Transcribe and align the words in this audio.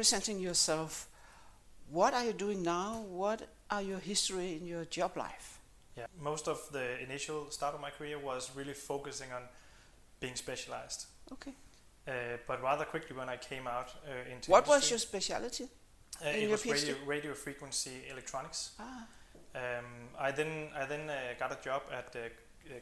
presenting 0.00 0.38
yourself, 0.40 1.08
what 1.90 2.14
are 2.14 2.24
you 2.24 2.32
doing 2.32 2.62
now? 2.62 3.04
What 3.22 3.40
are 3.70 3.82
your 3.82 3.98
history 3.98 4.56
in 4.56 4.64
your 4.66 4.86
job 4.86 5.14
life? 5.14 5.58
Yeah, 5.94 6.06
most 6.18 6.48
of 6.48 6.58
the 6.72 6.86
initial 7.02 7.50
start 7.50 7.74
of 7.74 7.82
my 7.82 7.90
career 7.90 8.18
was 8.18 8.50
really 8.56 8.72
focusing 8.72 9.30
on 9.30 9.42
being 10.18 10.36
specialized. 10.36 11.04
Okay. 11.30 11.52
Uh, 12.08 12.12
but 12.46 12.62
rather 12.62 12.86
quickly 12.86 13.14
when 13.14 13.28
I 13.28 13.36
came 13.36 13.66
out 13.66 13.88
uh, 14.06 14.32
into 14.32 14.50
what 14.50 14.64
industry, 14.64 14.74
was 14.76 14.90
your 14.90 14.98
specialty? 15.00 15.64
uh, 15.64 16.28
in 16.30 16.34
it 16.34 16.40
your 16.42 16.50
was 16.52 16.64
radio, 16.66 16.94
radio 17.06 17.34
frequency 17.34 17.96
electronics. 18.10 18.60
Ah, 18.78 19.04
Um, 19.54 19.90
I 20.26 20.30
then 20.32 20.52
I 20.82 20.86
then 20.86 21.10
uh, 21.10 21.16
got 21.42 21.50
a 21.52 21.58
job 21.68 21.82
at 21.92 22.16
uh, 22.16 22.20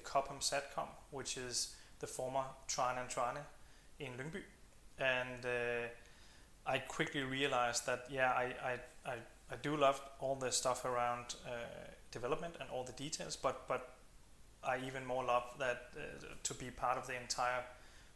Cobham 0.04 0.40
Satcom, 0.40 0.88
which 1.10 1.36
is 1.36 1.74
the 1.98 2.06
former 2.06 2.44
Thrane 2.68 2.98
and 3.00 3.10
Thrane 3.10 3.42
in 3.98 4.12
Lyngby, 4.18 4.42
and 5.00 5.44
uh, 5.44 5.88
I 6.68 6.78
quickly 6.78 7.22
realized 7.22 7.86
that 7.86 8.04
yeah 8.10 8.30
I, 8.30 8.54
I, 8.62 9.10
I, 9.10 9.14
I 9.50 9.56
do 9.62 9.76
love 9.76 10.00
all 10.20 10.34
the 10.34 10.52
stuff 10.52 10.84
around 10.84 11.34
uh, 11.46 11.50
development 12.10 12.54
and 12.60 12.68
all 12.70 12.84
the 12.84 12.92
details, 12.92 13.36
but 13.36 13.66
but 13.66 13.94
I 14.62 14.78
even 14.86 15.06
more 15.06 15.24
love 15.24 15.44
that 15.58 15.90
uh, 15.96 16.00
to 16.42 16.54
be 16.54 16.70
part 16.70 16.98
of 16.98 17.06
the 17.06 17.20
entire 17.20 17.64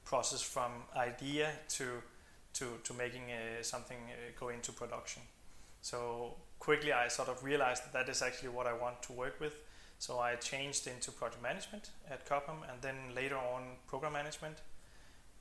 process 0.04 0.42
from 0.42 0.72
idea 0.96 1.52
to 1.70 2.02
to 2.54 2.66
to 2.84 2.94
making 2.94 3.22
uh, 3.30 3.62
something 3.62 3.98
uh, 4.10 4.38
go 4.38 4.50
into 4.50 4.72
production. 4.72 5.22
So 5.80 6.34
quickly 6.58 6.92
I 6.92 7.08
sort 7.08 7.28
of 7.28 7.42
realized 7.42 7.84
that 7.84 7.92
that 7.92 8.08
is 8.08 8.22
actually 8.22 8.50
what 8.50 8.66
I 8.66 8.72
want 8.72 9.02
to 9.02 9.12
work 9.12 9.40
with. 9.40 9.54
So 9.98 10.18
I 10.18 10.34
changed 10.36 10.86
into 10.86 11.12
project 11.12 11.42
management 11.42 11.90
at 12.10 12.26
Cobham 12.26 12.64
and 12.70 12.82
then 12.82 12.96
later 13.14 13.36
on 13.36 13.62
program 13.86 14.12
management. 14.12 14.58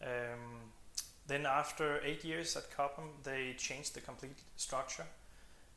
Um, 0.02 0.72
then 1.32 1.46
after 1.46 2.02
eight 2.04 2.24
years 2.24 2.56
at 2.58 2.76
Cobham, 2.76 3.10
they 3.24 3.56
changed 3.58 3.94
the 3.94 4.02
complete 4.02 4.40
structure. 4.58 5.06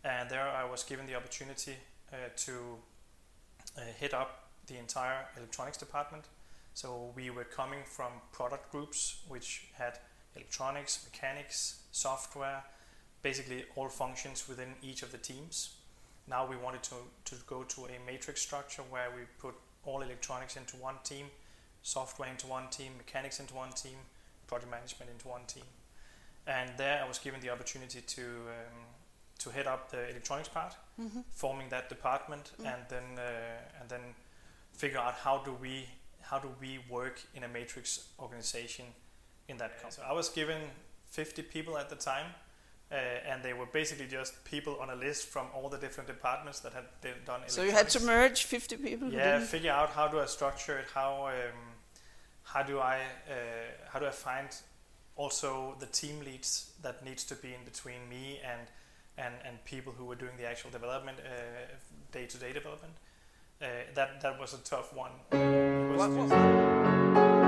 And 0.02 0.28
there 0.28 0.48
I 0.48 0.64
was 0.64 0.82
given 0.82 1.06
the 1.06 1.14
opportunity 1.14 1.76
uh, 2.12 2.16
to 2.36 2.52
uh, 3.78 3.80
head 4.00 4.14
up 4.14 4.48
the 4.66 4.76
entire 4.76 5.26
electronics 5.36 5.78
department. 5.78 6.24
So 6.74 7.12
we 7.14 7.30
were 7.30 7.44
coming 7.44 7.80
from 7.84 8.12
product 8.32 8.72
groups 8.72 9.22
which 9.28 9.68
had 9.74 9.98
electronics, 10.34 11.06
mechanics, 11.10 11.82
software, 11.92 12.64
basically 13.22 13.64
all 13.76 13.88
functions 13.88 14.48
within 14.48 14.74
each 14.82 15.02
of 15.02 15.12
the 15.12 15.18
teams. 15.18 15.76
Now 16.28 16.46
we 16.46 16.56
wanted 16.56 16.82
to, 16.84 16.96
to 17.26 17.34
go 17.46 17.62
to 17.62 17.84
a 17.84 18.06
matrix 18.06 18.42
structure 18.42 18.82
where 18.90 19.10
we 19.14 19.22
put 19.38 19.54
all 19.84 20.02
electronics 20.02 20.56
into 20.56 20.76
one 20.76 20.96
team, 21.04 21.26
software 21.82 22.28
into 22.28 22.46
one 22.46 22.68
team, 22.70 22.92
mechanics 22.96 23.38
into 23.40 23.54
one 23.54 23.70
team, 23.70 23.96
project 24.46 24.70
management 24.70 25.10
into 25.10 25.28
one 25.28 25.44
team. 25.46 25.64
And 26.46 26.70
there 26.76 27.02
I 27.02 27.08
was 27.08 27.18
given 27.18 27.40
the 27.40 27.50
opportunity 27.50 28.00
to 28.00 28.22
um, 28.22 28.84
to 29.38 29.50
head 29.50 29.66
up 29.66 29.90
the 29.90 30.08
electronics 30.10 30.48
part, 30.48 30.76
mm-hmm. 31.00 31.20
forming 31.30 31.68
that 31.70 31.88
department, 31.88 32.52
Mm. 32.60 32.72
and 32.72 32.82
then 32.88 33.04
uh, 33.18 33.80
and 33.80 33.88
then 33.88 34.14
figure 34.72 34.98
out 34.98 35.14
how 35.14 35.38
do 35.38 35.52
we 35.60 35.88
how 36.20 36.38
do 36.38 36.48
we 36.60 36.78
work 36.88 37.20
in 37.34 37.44
a 37.44 37.48
matrix 37.48 38.08
organization 38.18 38.86
in 39.48 39.56
that 39.58 39.72
company. 39.80 39.92
So 39.92 40.02
I 40.08 40.12
was 40.12 40.28
given 40.30 40.60
50 41.10 41.42
people 41.42 41.76
at 41.76 41.88
the 41.90 41.96
time, 41.96 42.26
uh, 42.90 42.94
and 43.30 43.42
they 43.42 43.52
were 43.52 43.66
basically 43.66 44.06
just 44.06 44.44
people 44.44 44.78
on 44.80 44.90
a 44.90 44.94
list 44.94 45.26
from 45.26 45.46
all 45.54 45.68
the 45.68 45.78
different 45.78 46.08
departments 46.08 46.60
that 46.60 46.72
had 46.72 46.84
done. 47.26 47.40
So 47.46 47.62
you 47.62 47.72
had 47.72 47.88
to 47.90 48.00
merge 48.00 48.44
50 48.44 48.76
people? 48.76 49.12
Yeah, 49.12 49.40
figure 49.40 49.72
out 49.72 49.90
how 49.90 50.08
do 50.08 50.18
I 50.18 50.26
structure 50.26 50.78
it? 50.78 50.86
How 50.94 51.26
um, 51.26 51.74
how 52.44 52.62
do 52.62 52.78
I 52.78 52.96
uh, 53.28 53.34
how 53.92 53.98
do 53.98 54.06
I 54.06 54.10
find 54.10 54.48
also 55.16 55.74
the 55.78 55.86
team 55.86 56.20
leads 56.24 56.72
that 56.82 57.04
needs 57.04 57.24
to 57.24 57.34
be 57.34 57.48
in 57.54 57.64
between 57.64 58.08
me 58.08 58.40
and 58.44 58.60
and, 59.16 59.34
and 59.46 59.64
people 59.64 59.92
who 59.96 60.04
were 60.06 60.16
doing 60.16 60.36
the 60.38 60.46
actual 60.46 60.70
development, 60.70 61.18
day 62.12 62.26
to 62.26 62.36
day 62.38 62.52
development. 62.52 62.92
Uh, 63.62 63.66
that 63.94 64.20
that 64.20 64.38
was 64.40 64.52
a 64.54 64.58
tough 64.58 64.92
one. 64.92 65.12
It 65.32 65.96
was 65.96 65.98
What, 65.98 66.10
what, 66.10 67.44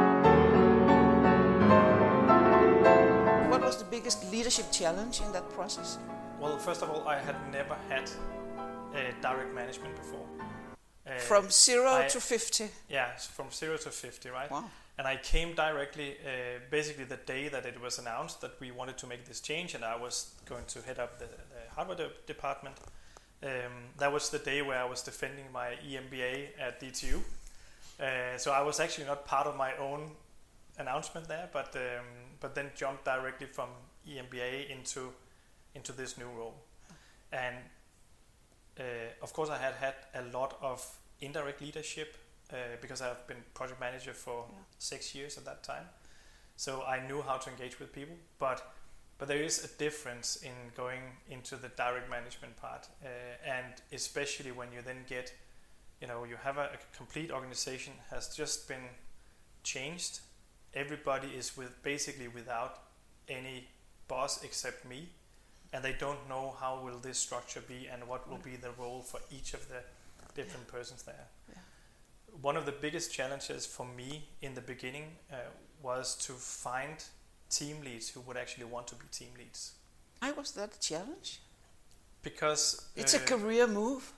what 3.50 3.60
was 3.62 3.76
the 3.78 3.84
biggest 3.84 4.30
leadership 4.32 4.66
challenge 4.72 5.20
in 5.20 5.32
that 5.32 5.48
process? 5.50 5.98
well, 6.40 6.58
first 6.58 6.82
of 6.82 6.90
all, 6.90 7.06
I 7.08 7.18
had 7.18 7.36
never 7.50 7.76
had 7.88 8.10
uh, 8.94 8.98
direct 9.22 9.54
management 9.54 9.96
before. 9.96 10.26
Uh, 11.06 11.18
From 11.18 11.50
zero 11.50 11.90
I- 11.94 12.08
to 12.08 12.20
50. 12.20 12.68
yeah, 12.90 13.16
from 13.16 13.50
zero 13.50 13.76
to 13.78 13.90
fifty, 13.90 14.28
right? 14.28 14.50
Wow. 14.50 14.64
And 14.98 15.06
I 15.06 15.16
came 15.16 15.54
directly, 15.54 16.16
uh, 16.24 16.60
basically 16.70 17.04
the 17.04 17.18
day 17.18 17.48
that 17.48 17.66
it 17.66 17.80
was 17.80 17.98
announced 17.98 18.40
that 18.40 18.58
we 18.60 18.70
wanted 18.70 18.96
to 18.98 19.06
make 19.06 19.26
this 19.26 19.40
change, 19.40 19.74
and 19.74 19.84
I 19.84 19.96
was 19.96 20.34
going 20.46 20.64
to 20.68 20.80
head 20.82 20.98
up 20.98 21.18
the, 21.18 21.26
the 21.26 21.74
hardware 21.74 21.96
de- 21.96 22.10
department. 22.26 22.76
Um, 23.42 23.90
that 23.98 24.10
was 24.10 24.30
the 24.30 24.38
day 24.38 24.62
where 24.62 24.78
I 24.78 24.84
was 24.84 25.02
defending 25.02 25.44
my 25.52 25.76
EMBA 25.86 26.48
at 26.58 26.80
DTU. 26.80 27.20
Uh, 28.00 28.38
so 28.38 28.52
I 28.52 28.62
was 28.62 28.80
actually 28.80 29.06
not 29.06 29.26
part 29.26 29.46
of 29.46 29.56
my 29.56 29.76
own 29.76 30.12
announcement 30.78 31.28
there, 31.28 31.48
but 31.52 31.74
um, 31.76 32.04
but 32.40 32.54
then 32.54 32.70
jumped 32.74 33.04
directly 33.04 33.46
from 33.46 33.68
EMBA 34.08 34.70
into 34.70 35.12
into 35.74 35.92
this 35.92 36.16
new 36.16 36.28
role. 36.28 36.54
And 37.32 37.56
uh, 38.78 38.82
of 39.22 39.32
course, 39.32 39.50
I 39.50 39.58
had 39.58 39.74
had 39.74 39.94
a 40.14 40.22
lot 40.36 40.56
of 40.62 40.86
indirect 41.20 41.60
leadership 41.60 42.16
uh, 42.52 42.56
because 42.80 43.00
I've 43.02 43.26
been 43.26 43.42
project 43.54 43.80
manager 43.80 44.12
for 44.14 44.46
Yeah. 44.50 44.58
six 44.78 45.14
years 45.14 45.38
at 45.38 45.44
that 45.44 45.62
time. 45.62 45.88
So 46.56 46.82
I 46.84 47.06
knew 47.06 47.22
how 47.22 47.38
to 47.38 47.50
engage 47.50 47.78
with 47.78 47.92
people, 47.92 48.16
but 48.38 48.62
but 49.18 49.28
there 49.28 49.42
is 49.42 49.64
a 49.64 49.68
difference 49.78 50.36
in 50.42 50.52
going 50.76 51.00
into 51.30 51.56
the 51.56 51.68
direct 51.68 52.10
management 52.10 52.54
part, 52.56 52.86
uh, 53.02 53.08
and 53.44 53.74
especially 53.90 54.52
when 54.52 54.72
you 54.72 54.82
then 54.82 55.04
get, 55.08 55.32
you 56.02 56.06
know, 56.06 56.24
you 56.24 56.36
have 56.36 56.58
a, 56.58 56.64
a 56.74 56.96
complete 56.96 57.30
organization 57.30 57.94
has 58.10 58.36
just 58.36 58.68
been 58.68 58.90
changed. 59.62 60.20
Everybody 60.74 61.28
is 61.28 61.56
with 61.56 61.82
basically 61.82 62.28
without 62.28 62.78
any 63.28 63.68
boss 64.06 64.44
except 64.44 64.84
me, 64.84 65.08
and 65.72 65.82
they 65.82 65.94
don't 65.94 66.28
know 66.28 66.54
how 66.60 66.80
will 66.84 66.98
this 66.98 67.18
structure 67.18 67.62
be 67.62 67.88
and 67.90 68.06
what 68.06 68.28
will 68.28 68.38
be 68.44 68.56
the 68.56 68.70
role 68.78 69.00
for 69.02 69.20
each 69.30 69.54
of 69.54 69.66
the 69.68 69.82
different 70.34 70.68
persons 70.68 71.02
there. 71.04 71.26
Yeah. 71.48 71.58
One 72.42 72.56
of 72.56 72.66
the 72.66 72.72
biggest 72.72 73.12
challenges 73.12 73.66
for 73.66 73.86
me 73.86 74.28
in 74.42 74.54
the 74.54 74.60
beginning 74.60 75.16
uh, 75.32 75.36
was 75.82 76.14
to 76.26 76.32
find 76.32 77.02
team 77.50 77.80
leads 77.84 78.08
who 78.10 78.20
would 78.20 78.36
actually 78.36 78.64
want 78.64 78.86
to 78.88 78.94
be 78.96 79.06
team 79.10 79.28
leads 79.38 79.72
Why 80.20 80.32
was 80.32 80.52
that 80.52 80.74
a 80.76 80.80
challenge? 80.80 81.40
because 82.22 82.88
It's 82.96 83.14
uh, 83.14 83.18
a 83.18 83.20
career 83.20 83.66
move. 83.66 84.12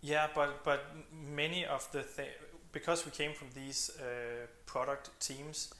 Yeah, 0.00 0.28
but 0.34 0.64
but 0.64 0.84
many 1.12 1.64
of 1.66 1.90
the 1.92 2.02
th- 2.02 2.36
because 2.72 3.04
we 3.04 3.10
came 3.10 3.32
from 3.34 3.48
these 3.54 3.90
uh, 3.98 4.46
product 4.66 5.10
teams 5.20 5.72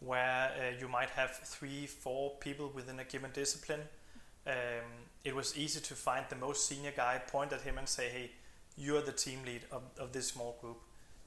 where 0.00 0.50
uh, 0.58 0.78
you 0.80 0.88
might 0.88 1.10
have 1.10 1.30
three, 1.44 1.86
four 1.86 2.32
people 2.40 2.70
within 2.74 2.98
a 3.00 3.04
given 3.04 3.30
discipline. 3.32 3.80
Um, 4.46 4.54
it 5.24 5.34
was 5.34 5.56
easy 5.56 5.80
to 5.80 5.94
find 5.94 6.24
the 6.28 6.36
most 6.36 6.66
senior 6.66 6.92
guy, 6.96 7.20
point 7.26 7.52
at 7.52 7.60
him, 7.62 7.78
and 7.78 7.88
say, 7.88 8.08
"Hey, 8.08 8.30
you're 8.76 9.02
the 9.02 9.12
team 9.12 9.40
lead 9.44 9.62
of, 9.70 9.82
of 9.98 10.12
this 10.12 10.28
small 10.28 10.56
group." 10.60 10.78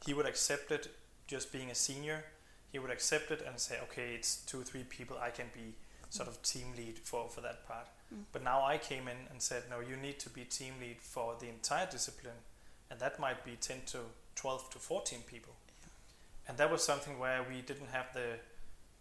He 0.06 0.14
would 0.14 0.26
accept 0.26 0.72
it, 0.72 0.88
just 1.28 1.52
being 1.52 1.72
a 1.72 1.76
senior. 1.76 2.26
He 2.72 2.80
would 2.80 2.92
accept 2.92 3.32
it 3.32 3.42
and 3.48 3.60
say, 3.60 3.80
"Okay, 3.84 4.16
it's 4.16 4.38
two 4.38 4.62
or 4.62 4.64
three 4.64 4.84
people. 4.84 5.18
I 5.18 5.30
can 5.30 5.48
be 5.54 5.76
sort 6.10 6.28
of 6.28 6.42
team 6.42 6.74
lead 6.76 7.00
for 7.00 7.30
for 7.30 7.42
that 7.42 7.68
part." 7.68 7.88
Mm. 8.14 8.24
But 8.32 8.44
now 8.44 8.64
I 8.66 8.78
came 8.78 9.08
in 9.08 9.18
and 9.32 9.42
said, 9.42 9.64
no, 9.70 9.80
you 9.80 9.96
need 9.96 10.20
to 10.20 10.30
be 10.30 10.44
team 10.44 10.74
lead 10.80 11.02
for 11.02 11.36
the 11.40 11.50
entire 11.50 11.88
discipline, 11.90 12.40
and 12.90 13.00
that 13.00 13.20
might 13.20 13.44
be 13.44 13.56
10 13.60 13.82
to 13.88 14.00
12 14.36 14.70
to 14.72 14.80
14 14.80 15.20
people. 15.28 15.54
And 16.48 16.58
that 16.58 16.70
was 16.72 16.84
something 16.84 17.20
where 17.20 17.42
we 17.44 17.62
didn't 17.62 17.90
have 17.92 18.14
the, 18.14 18.38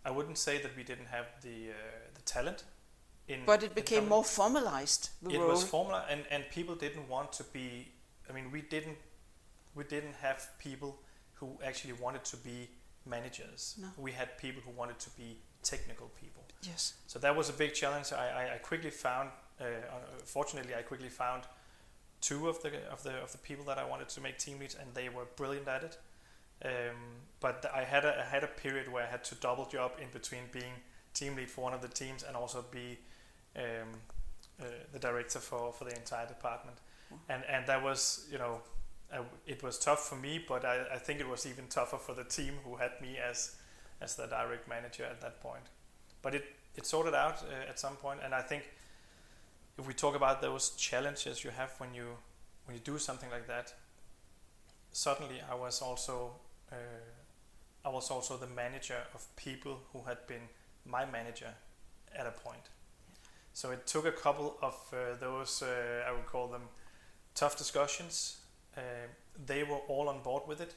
I 0.04 0.10
wouldn't 0.10 0.38
say 0.38 0.62
that 0.62 0.76
we 0.76 0.84
didn't 0.84 1.08
have 1.08 1.26
the 1.42 1.70
uh, 1.70 1.74
the 2.14 2.22
talent. 2.22 2.64
In 3.28 3.40
But 3.46 3.62
it 3.62 3.74
became 3.74 4.08
more 4.08 4.24
formalized, 4.24 5.10
the 5.22 5.30
It 5.30 5.38
role. 5.38 5.48
was 5.48 5.64
formula, 5.64 6.04
and 6.08 6.24
and 6.30 6.44
people 6.50 6.74
didn't 6.74 7.08
want 7.08 7.32
to 7.34 7.44
be. 7.52 7.88
I 8.28 8.32
mean, 8.32 8.50
we 8.52 8.62
didn't 8.62 8.98
we 9.74 9.84
didn't 9.84 10.14
have 10.20 10.48
people 10.58 10.98
who 11.34 11.58
actually 11.64 11.94
wanted 11.94 12.24
to 12.24 12.36
be 12.36 12.68
managers. 13.06 13.76
No. 13.80 13.88
We 13.98 14.12
had 14.12 14.38
people 14.38 14.62
who 14.64 14.70
wanted 14.72 14.98
to 15.00 15.10
be 15.10 15.38
technical 15.62 16.10
people. 16.20 16.44
yes. 16.62 16.94
So 17.06 17.18
that 17.18 17.34
was 17.36 17.48
a 17.48 17.52
big 17.52 17.74
challenge. 17.74 18.12
I, 18.12 18.28
I, 18.28 18.54
I 18.54 18.58
quickly 18.58 18.90
found, 18.90 19.30
uh, 19.60 19.64
fortunately, 20.24 20.74
I 20.74 20.82
quickly 20.82 21.08
found 21.08 21.44
two 22.20 22.48
of 22.48 22.62
the 22.62 22.70
of 22.90 23.02
the 23.02 23.14
of 23.16 23.32
the 23.32 23.38
people 23.38 23.64
that 23.66 23.78
I 23.78 23.84
wanted 23.84 24.08
to 24.10 24.20
make 24.20 24.38
team 24.38 24.58
leads, 24.60 24.76
and 24.76 24.88
they 24.94 25.08
were 25.08 25.26
brilliant 25.36 25.68
at 25.68 25.82
it. 25.84 25.98
Um, 26.64 26.96
but 27.40 27.68
I 27.74 27.82
had 27.82 28.04
a 28.04 28.20
I 28.20 28.24
had 28.24 28.44
a 28.44 28.46
period 28.46 28.90
where 28.90 29.02
I 29.02 29.10
had 29.10 29.24
to 29.24 29.34
double 29.34 29.66
job 29.66 29.92
in 30.00 30.08
between 30.12 30.44
being 30.52 30.74
team 31.14 31.36
lead 31.36 31.50
for 31.50 31.62
one 31.62 31.74
of 31.74 31.82
the 31.82 31.88
teams 31.88 32.22
and 32.22 32.36
also 32.36 32.64
be 32.70 32.98
um, 33.56 33.88
uh, 34.60 34.64
the 34.92 34.98
director 34.98 35.40
for, 35.40 35.72
for 35.72 35.84
the 35.84 35.94
entire 35.94 36.26
department. 36.26 36.78
Wow. 37.10 37.18
And 37.28 37.44
and 37.48 37.66
that 37.66 37.82
was 37.82 38.26
you 38.30 38.38
know 38.38 38.60
it 39.46 39.62
was 39.62 39.78
tough 39.78 40.08
for 40.08 40.16
me, 40.16 40.42
but 40.46 40.64
I, 40.64 40.94
I 40.94 40.98
think 40.98 41.20
it 41.20 41.28
was 41.28 41.46
even 41.46 41.66
tougher 41.68 41.98
for 41.98 42.14
the 42.14 42.24
team 42.24 42.54
who 42.64 42.76
had 42.76 42.92
me 43.00 43.18
as 43.18 43.56
as 44.00 44.16
the 44.16 44.26
direct 44.26 44.68
manager 44.68 45.04
at 45.04 45.20
that 45.20 45.40
point. 45.40 45.64
But 46.22 46.34
it 46.34 46.44
it 46.74 46.86
sorted 46.86 47.14
out 47.14 47.42
uh, 47.42 47.68
at 47.68 47.78
some 47.78 47.96
point, 47.96 48.20
and 48.24 48.34
I 48.34 48.42
think 48.42 48.64
if 49.78 49.86
we 49.86 49.94
talk 49.94 50.14
about 50.14 50.40
those 50.40 50.70
challenges 50.70 51.44
you 51.44 51.50
have 51.50 51.72
when 51.78 51.94
you 51.94 52.16
when 52.66 52.76
you 52.76 52.82
do 52.84 52.98
something 52.98 53.30
like 53.30 53.46
that, 53.48 53.74
suddenly 54.92 55.40
I 55.50 55.54
was 55.54 55.82
also 55.82 56.32
uh, 56.70 56.76
I 57.84 57.88
was 57.88 58.10
also 58.10 58.36
the 58.36 58.46
manager 58.46 58.98
of 59.14 59.26
people 59.36 59.80
who 59.92 60.02
had 60.04 60.26
been 60.26 60.48
my 60.86 61.04
manager 61.04 61.54
at 62.14 62.26
a 62.26 62.30
point. 62.30 62.70
So 63.54 63.70
it 63.70 63.86
took 63.86 64.06
a 64.06 64.12
couple 64.12 64.56
of 64.62 64.74
uh, 64.92 65.16
those 65.20 65.62
uh, 65.62 66.08
I 66.08 66.12
would 66.12 66.26
call 66.26 66.48
them 66.48 66.62
tough 67.34 67.56
discussions. 67.58 68.38
Uh, 68.76 68.80
they 69.46 69.62
were 69.62 69.80
all 69.88 70.08
on 70.08 70.22
board 70.22 70.42
with 70.46 70.60
it, 70.60 70.74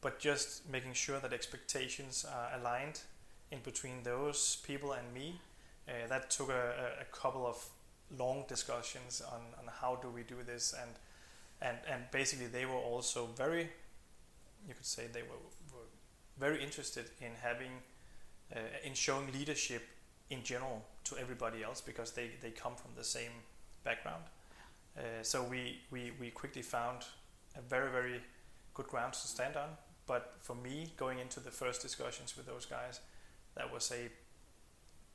but 0.00 0.18
just 0.18 0.68
making 0.70 0.92
sure 0.92 1.20
that 1.20 1.32
expectations 1.32 2.24
are 2.28 2.58
aligned 2.58 3.00
in 3.50 3.58
between 3.62 4.02
those 4.02 4.56
people 4.66 4.92
and 4.92 5.12
me. 5.14 5.40
Uh, 5.88 6.06
that 6.08 6.30
took 6.30 6.48
a, 6.50 6.92
a, 7.00 7.04
couple 7.16 7.46
of 7.46 7.64
long 8.18 8.44
discussions 8.48 9.22
on, 9.32 9.40
on 9.58 9.72
how 9.80 9.94
do 9.96 10.08
we 10.08 10.22
do 10.22 10.34
this 10.44 10.74
and 10.80 10.90
and 11.62 11.78
and 11.88 12.02
basically 12.10 12.46
they 12.46 12.66
were 12.66 12.74
also 12.74 13.26
very 13.36 13.68
you 14.66 14.74
could 14.74 14.84
say 14.84 15.04
they 15.12 15.22
were, 15.22 15.38
were 15.72 15.86
very 16.38 16.62
interested 16.62 17.06
in 17.20 17.30
having 17.40 17.70
uh, 18.54 18.58
in 18.84 18.94
showing 18.94 19.30
leadership 19.32 19.82
in 20.30 20.42
general 20.42 20.82
to 21.04 21.16
everybody 21.18 21.62
else 21.62 21.80
because 21.80 22.10
they, 22.12 22.30
they 22.42 22.50
come 22.50 22.74
from 22.74 22.90
the 22.96 23.04
same 23.04 23.30
background 23.84 24.24
uh, 24.98 25.02
so 25.22 25.44
we, 25.44 25.78
we 25.90 26.10
we 26.18 26.30
quickly 26.30 26.62
found 26.62 27.04
a 27.56 27.60
very 27.60 27.90
very 27.90 28.20
good 28.74 28.86
ground 28.86 29.12
to 29.12 29.26
stand 29.26 29.56
on 29.56 29.68
but 30.06 30.34
for 30.40 30.54
me 30.54 30.92
going 30.96 31.18
into 31.18 31.40
the 31.40 31.50
first 31.50 31.82
discussions 31.82 32.36
with 32.36 32.46
those 32.46 32.66
guys 32.66 33.00
that 33.54 33.72
was 33.72 33.92
a 33.92 34.08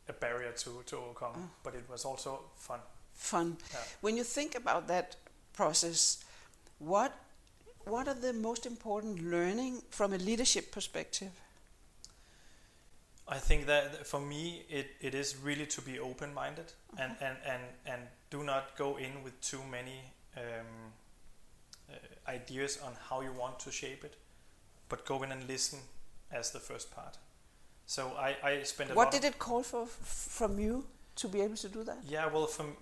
a 0.09 0.13
barrier 0.13 0.51
to, 0.51 0.81
to 0.85 0.97
overcome 0.97 1.33
mm. 1.33 1.47
but 1.63 1.75
it 1.75 1.83
was 1.89 2.05
also 2.05 2.39
fun 2.55 2.79
fun 3.13 3.57
yeah. 3.71 3.79
when 4.01 4.17
you 4.17 4.23
think 4.23 4.55
about 4.55 4.88
that 4.88 5.15
process 5.53 6.23
what 6.79 7.13
what 7.85 8.07
are 8.07 8.13
the 8.13 8.33
most 8.33 8.65
important 8.65 9.21
learning 9.23 9.81
from 9.89 10.13
a 10.13 10.17
leadership 10.17 10.71
perspective? 10.71 11.31
I 13.27 13.37
think 13.37 13.65
that 13.67 14.05
for 14.05 14.19
me 14.19 14.63
it, 14.69 14.87
it 14.99 15.15
is 15.15 15.37
really 15.37 15.65
to 15.67 15.81
be 15.81 15.99
open 15.99 16.33
minded 16.33 16.73
and, 16.97 17.15
and, 17.21 17.37
and, 17.45 17.61
and 17.85 18.01
do 18.29 18.44
not 18.44 18.75
go 18.77 18.97
in 18.97 19.23
with 19.23 19.39
too 19.41 19.61
many 19.69 20.01
um, 20.35 20.91
uh, 21.91 22.31
ideas 22.31 22.79
on 22.85 22.93
how 23.09 23.21
you 23.21 23.31
want 23.31 23.59
to 23.59 23.71
shape 23.71 24.03
it, 24.03 24.15
but 24.89 25.05
go 25.05 25.23
in 25.23 25.31
and 25.31 25.47
listen 25.47 25.79
as 26.31 26.51
the 26.51 26.59
first 26.59 26.91
part. 26.95 27.17
So 27.85 28.13
I, 28.17 28.35
I 28.43 28.63
spent 28.63 28.91
a 28.91 28.93
What 28.93 29.11
did 29.11 29.23
it 29.25 29.38
call 29.38 29.63
for 29.63 29.85
from 29.85 30.59
you 30.59 30.85
to 31.15 31.27
be 31.27 31.41
able 31.41 31.57
to 31.57 31.69
do 31.69 31.83
that? 31.83 31.97
Yeah, 32.07 32.27
well, 32.27 32.47
from 32.47 32.77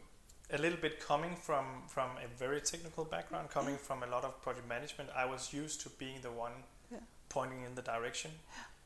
a 0.52 0.58
little 0.58 0.78
bit 0.78 1.00
coming 1.00 1.36
from 1.36 1.66
from 1.88 2.10
a 2.24 2.28
very 2.38 2.62
technical 2.62 3.06
background, 3.06 3.50
coming 3.50 3.76
yeah. 3.76 3.88
from 3.88 4.04
a 4.04 4.08
lot 4.08 4.24
of 4.24 4.42
project 4.42 4.68
management, 4.68 5.10
I 5.16 5.26
was 5.26 5.54
used 5.54 5.82
to 5.82 5.90
being 5.90 6.22
the 6.22 6.32
one 6.32 6.52
yeah. 6.92 7.00
pointing 7.30 7.64
in 7.64 7.76
the 7.76 7.82
direction, 7.82 8.32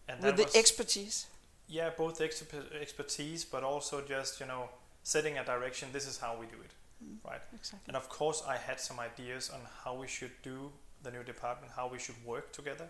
and 0.07 0.21
with 0.21 0.37
the 0.37 0.49
expertise. 0.57 1.27
Yeah, 1.67 1.89
both 1.97 2.19
expertise, 2.21 3.45
but 3.45 3.63
also 3.63 4.01
just 4.01 4.39
you 4.39 4.45
know 4.45 4.69
setting 5.03 5.37
a 5.37 5.45
direction. 5.45 5.89
This 5.91 6.07
is 6.07 6.17
how 6.17 6.37
we 6.39 6.45
do 6.45 6.59
it, 6.63 6.71
mm, 7.03 7.17
right? 7.29 7.41
Exactly. 7.53 7.85
And 7.87 7.97
of 7.97 8.09
course, 8.09 8.43
I 8.47 8.57
had 8.57 8.79
some 8.79 8.99
ideas 8.99 9.49
on 9.49 9.61
how 9.83 9.95
we 9.95 10.07
should 10.07 10.31
do 10.43 10.71
the 11.03 11.11
new 11.11 11.23
department, 11.23 11.73
how 11.75 11.87
we 11.87 11.99
should 11.99 12.15
work 12.25 12.51
together. 12.53 12.87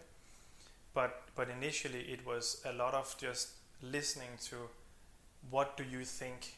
But 0.94 1.24
but 1.36 1.50
initially, 1.50 2.01
it 2.01 2.25
was 2.25 2.62
a 2.65 2.74
lot 2.74 2.94
of 2.94 3.15
just 3.18 3.50
listening 3.81 4.38
to 4.50 4.69
what 5.50 5.77
do 5.77 5.83
you 5.83 6.06
think 6.06 6.56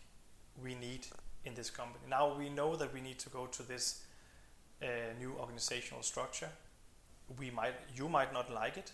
we 0.63 0.75
need 0.75 1.07
in 1.45 1.53
this 1.53 1.69
company. 1.69 2.05
Now 2.09 2.35
we 2.37 2.49
know 2.49 2.75
that 2.75 2.93
we 2.93 3.01
need 3.01 3.19
to 3.19 3.29
go 3.29 3.45
to 3.47 3.63
this 3.63 4.03
uh, 4.81 4.87
new 5.19 5.33
organizational 5.39 6.03
structure. 6.03 6.49
We 7.39 7.49
might, 7.51 7.75
you 7.95 8.09
might 8.09 8.33
not 8.33 8.51
like 8.51 8.77
it. 8.77 8.91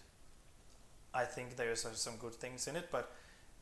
I 1.14 1.26
think 1.26 1.58
there's 1.58 1.86
uh, 1.86 1.94
some 1.94 2.16
good 2.18 2.34
things 2.36 2.68
in 2.68 2.76
it, 2.76 2.90
but 2.92 3.12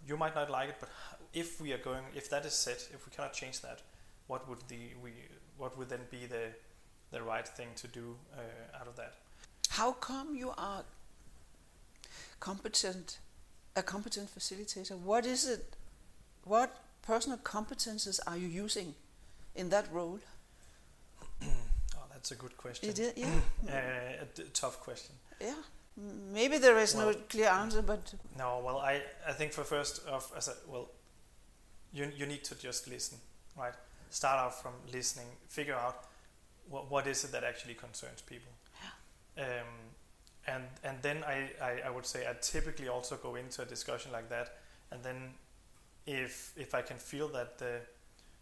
you 0.08 0.18
might 0.18 0.36
not 0.36 0.50
like 0.50 0.70
it. 0.70 0.76
But 0.80 0.90
if 1.34 1.60
we 1.62 1.74
are 1.74 1.78
going, 1.78 2.04
if 2.16 2.30
that 2.30 2.46
is 2.46 2.54
set, 2.54 2.88
if 2.94 3.06
we 3.06 3.12
cannot 3.16 3.34
change 3.34 3.62
that, 3.62 3.82
what 4.30 4.48
would 4.48 4.62
the 4.68 4.82
we, 5.04 5.12
what 5.58 5.78
would 5.78 5.90
then 5.90 6.06
be 6.10 6.26
the 6.26 6.46
the 7.12 7.22
right 7.22 7.48
thing 7.48 7.70
to 7.76 7.88
do 7.88 8.16
uh, 8.38 8.80
out 8.80 8.88
of 8.88 8.96
that? 8.96 9.16
How 9.70 9.92
come 9.94 10.36
you 10.36 10.54
are 10.56 10.84
competent, 12.40 13.18
a 13.76 13.82
competent 13.82 14.30
facilitator? 14.34 14.98
What 14.98 15.26
is 15.26 15.48
it? 15.48 15.76
What 16.44 16.78
personal 17.02 17.40
competences 17.40 18.20
are 18.28 18.38
you 18.38 18.48
using 18.48 18.94
in 19.56 19.70
that 19.70 19.92
role? 19.92 20.20
oh, 21.44 22.06
that's 22.12 22.32
a 22.32 22.36
good 22.36 22.56
question. 22.56 22.90
It 22.90 23.00
is, 23.00 23.14
yeah. 23.16 23.28
uh, 23.68 24.24
a 24.24 24.26
d- 24.36 24.44
tough 24.54 24.80
question. 24.80 25.16
Yeah. 25.42 25.56
Maybe 26.32 26.60
there 26.60 26.78
is 26.78 26.96
well, 26.96 27.08
no 27.08 27.14
clear 27.28 27.50
answer, 27.50 27.82
but 27.82 28.14
no. 28.38 28.62
Well, 28.64 28.78
I, 28.78 29.02
I 29.28 29.34
think 29.34 29.52
for 29.52 29.64
first 29.64 30.06
of 30.08 30.32
as 30.38 30.48
a, 30.48 30.54
well, 30.68 30.90
you 31.92 32.12
you 32.16 32.26
need 32.26 32.44
to 32.46 32.56
just 32.56 32.88
listen, 32.88 33.18
right? 33.58 33.74
Start 34.10 34.40
out 34.40 34.62
from 34.62 34.74
listening, 34.92 35.28
figure 35.48 35.76
out 35.76 36.06
what 36.70 36.90
what 36.90 37.08
is 37.08 37.24
it 37.24 37.32
that 37.32 37.44
actually 37.44 37.76
concerns 37.76 38.22
people. 38.22 38.52
Yeah. 39.38 39.44
Um, 39.44 39.68
and 40.48 40.64
and 40.84 40.98
then 41.02 41.24
I, 41.24 41.50
I, 41.62 41.82
I 41.88 41.90
would 41.90 42.06
say 42.06 42.28
I 42.28 42.34
typically 42.42 42.88
also 42.88 43.18
go 43.18 43.36
into 43.36 43.62
a 43.62 43.66
discussion 43.66 44.12
like 44.12 44.30
that, 44.30 44.58
and 44.92 45.04
then 45.04 45.34
if 46.06 46.54
if 46.58 46.74
I 46.74 46.82
can 46.82 46.98
feel 46.98 47.28
that 47.30 47.58
the 47.58 47.82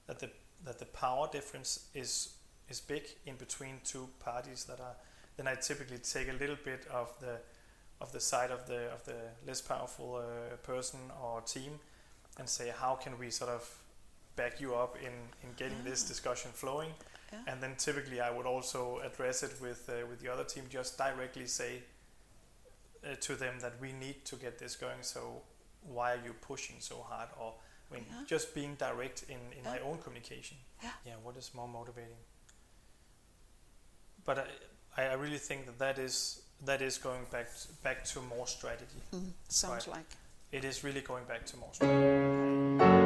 that 0.07 0.19
the 0.19 0.29
that 0.63 0.79
the 0.79 0.85
power 0.85 1.27
difference 1.31 1.87
is 1.93 2.33
is 2.69 2.81
big 2.81 3.03
in 3.25 3.35
between 3.35 3.79
two 3.83 4.07
parties 4.19 4.65
that 4.65 4.79
are 4.79 4.95
then 5.35 5.47
I 5.47 5.55
typically 5.55 5.99
take 5.99 6.29
a 6.29 6.33
little 6.33 6.57
bit 6.63 6.85
of 6.91 7.13
the 7.19 7.37
of 7.99 8.11
the 8.11 8.19
side 8.19 8.51
of 8.51 8.67
the 8.67 8.89
of 8.91 9.03
the 9.05 9.15
less 9.45 9.61
powerful 9.61 10.15
uh, 10.15 10.55
person 10.57 10.99
or 11.21 11.41
team 11.41 11.79
and 12.39 12.47
say 12.47 12.71
how 12.75 12.95
can 12.95 13.17
we 13.17 13.29
sort 13.29 13.51
of 13.51 13.77
back 14.37 14.61
you 14.61 14.75
up 14.75 14.95
in 15.01 15.13
in 15.43 15.49
getting 15.57 15.83
this 15.83 16.05
ah. 16.05 16.07
discussion 16.07 16.51
flowing 16.53 16.91
yeah. 17.33 17.39
and 17.47 17.61
then 17.61 17.75
typically 17.77 18.21
I 18.21 18.31
would 18.31 18.45
also 18.45 19.01
address 19.05 19.43
it 19.43 19.53
with 19.61 19.89
uh, 19.89 20.05
with 20.09 20.21
the 20.21 20.31
other 20.31 20.45
team 20.45 20.63
just 20.69 20.97
directly 20.97 21.47
say 21.47 21.83
uh, 23.03 23.15
to 23.21 23.35
them 23.35 23.55
that 23.59 23.73
we 23.81 23.91
need 23.91 24.23
to 24.25 24.35
get 24.35 24.57
this 24.57 24.75
going 24.75 25.01
so 25.01 25.41
why 25.81 26.13
are 26.13 26.21
you 26.25 26.33
pushing 26.41 26.77
so 26.79 27.05
hard 27.09 27.29
or 27.39 27.53
I 27.89 27.95
mean 27.95 28.05
yeah. 28.09 28.23
just 28.25 28.53
being 28.55 28.75
direct 28.75 29.23
in, 29.23 29.41
in 29.57 29.63
yeah. 29.63 29.71
my 29.71 29.79
own 29.79 29.97
communication 29.97 30.57
yeah. 30.83 30.91
yeah 31.05 31.13
what 31.23 31.35
is 31.37 31.51
more 31.53 31.67
motivating 31.67 32.21
but 34.25 34.47
I, 34.97 35.03
I 35.03 35.13
really 35.13 35.37
think 35.37 35.65
that 35.65 35.79
that 35.79 35.99
is 35.99 36.41
that 36.65 36.81
is 36.81 36.97
going 36.97 37.25
back 37.31 37.47
to, 37.53 37.67
back 37.83 38.03
to 38.05 38.21
more 38.21 38.47
strategy 38.47 39.01
mm, 39.13 39.31
sounds 39.47 39.87
right? 39.87 39.97
like 39.97 40.09
it 40.51 40.63
is 40.63 40.83
really 40.83 41.01
going 41.01 41.25
back 41.25 41.45
to 41.45 41.57
more 41.57 41.69
strategy 41.73 42.96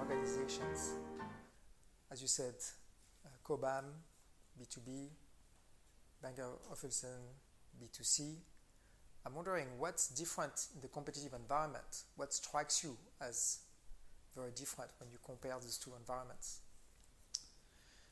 organizations 0.00 0.94
as 2.10 2.20
you 2.20 2.28
said, 2.28 2.54
uh, 3.24 3.28
Cobham, 3.44 3.84
B2B, 4.60 5.08
Bang 6.22 6.34
& 6.52 6.68
Olufsen, 6.68 7.20
B2C. 7.80 8.36
I'm 9.24 9.34
wondering 9.34 9.66
what's 9.78 10.08
different 10.08 10.68
in 10.74 10.80
the 10.80 10.88
competitive 10.88 11.32
environment? 11.34 12.04
What 12.16 12.34
strikes 12.34 12.82
you 12.82 12.96
as 13.20 13.60
very 14.34 14.50
different 14.50 14.90
when 14.98 15.10
you 15.10 15.18
compare 15.24 15.54
these 15.62 15.78
two 15.78 15.92
environments? 15.98 16.60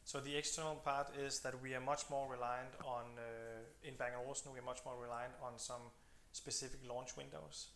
So 0.04 0.20
the 0.20 0.36
external 0.36 0.76
part 0.76 1.08
is 1.18 1.40
that 1.40 1.60
we 1.60 1.74
are 1.74 1.80
much 1.80 2.08
more 2.08 2.30
reliant 2.30 2.72
on, 2.84 3.04
uh, 3.18 3.86
in 3.86 3.94
Bang 3.96 4.12
& 4.18 4.24
Olufsen, 4.24 4.52
we 4.52 4.60
are 4.60 4.62
much 4.62 4.80
more 4.84 4.96
reliant 5.00 5.32
on 5.42 5.58
some 5.58 5.82
specific 6.32 6.80
launch 6.88 7.16
windows. 7.16 7.68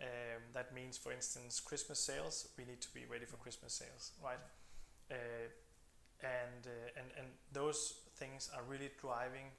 Um, 0.00 0.42
that 0.54 0.74
means, 0.74 0.96
for 0.96 1.12
instance, 1.12 1.60
Christmas 1.60 2.00
sales, 2.00 2.48
we 2.56 2.64
need 2.64 2.80
to 2.80 2.92
be 2.94 3.04
ready 3.10 3.26
for 3.26 3.36
Christmas 3.36 3.74
sales, 3.74 4.12
right? 4.24 4.38
Uh, 5.10 5.48
and, 6.22 6.66
uh, 6.66 6.98
and, 7.00 7.06
and 7.18 7.26
those 7.52 7.94
things 8.16 8.50
are 8.54 8.62
really 8.68 8.90
driving 9.00 9.52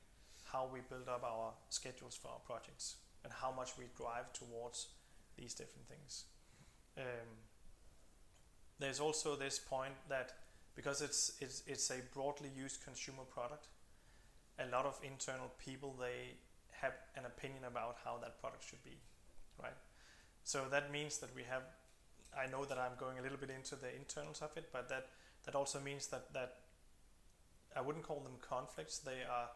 how 0.52 0.68
we 0.72 0.80
build 0.90 1.08
up 1.08 1.24
our 1.24 1.54
schedules 1.70 2.16
for 2.16 2.30
our 2.30 2.40
projects 2.40 2.96
and 3.24 3.32
how 3.32 3.52
much 3.52 3.78
we 3.78 3.86
drive 3.96 4.34
towards 4.34 4.88
these 5.38 5.54
different 5.54 5.88
things. 5.88 6.26
Um, 6.98 7.30
there's 8.80 9.00
also 9.00 9.36
this 9.36 9.60
point 9.60 9.94
that 10.10 10.34
because 10.76 11.02
it's, 11.02 11.34
it's, 11.40 11.64
it's 11.68 11.90
a 11.92 12.00
broadly 12.14 12.50
used 12.56 12.84
consumer 12.84 13.24
product, 13.30 13.68
a 14.60 14.66
lot 14.72 14.86
of 14.86 15.00
internal 15.04 15.52
people 15.64 15.96
they 16.00 16.36
have 16.72 16.94
an 17.16 17.26
opinion 17.26 17.64
about 17.66 17.98
how 18.04 18.18
that 18.22 18.40
product 18.42 18.68
should 18.68 18.84
be, 18.84 18.98
right? 19.62 19.74
So 20.44 20.66
that 20.72 20.92
means 20.92 21.20
that 21.20 21.36
we 21.36 21.44
have. 21.44 21.64
I 22.38 22.50
know 22.50 22.64
that 22.66 22.78
I'm 22.78 22.98
going 22.98 23.20
a 23.20 23.22
little 23.22 23.38
bit 23.38 23.50
into 23.50 23.76
the 23.76 23.94
internals 23.96 24.42
of 24.42 24.56
it, 24.56 24.70
but 24.72 24.90
that 24.90 25.08
that 25.46 25.56
also 25.56 25.80
means 25.80 26.08
that 26.08 26.34
that 26.34 26.58
I 27.76 27.82
wouldn't 27.82 28.06
call 28.06 28.20
them 28.20 28.38
conflicts. 28.42 29.00
They 29.00 29.24
are 29.30 29.50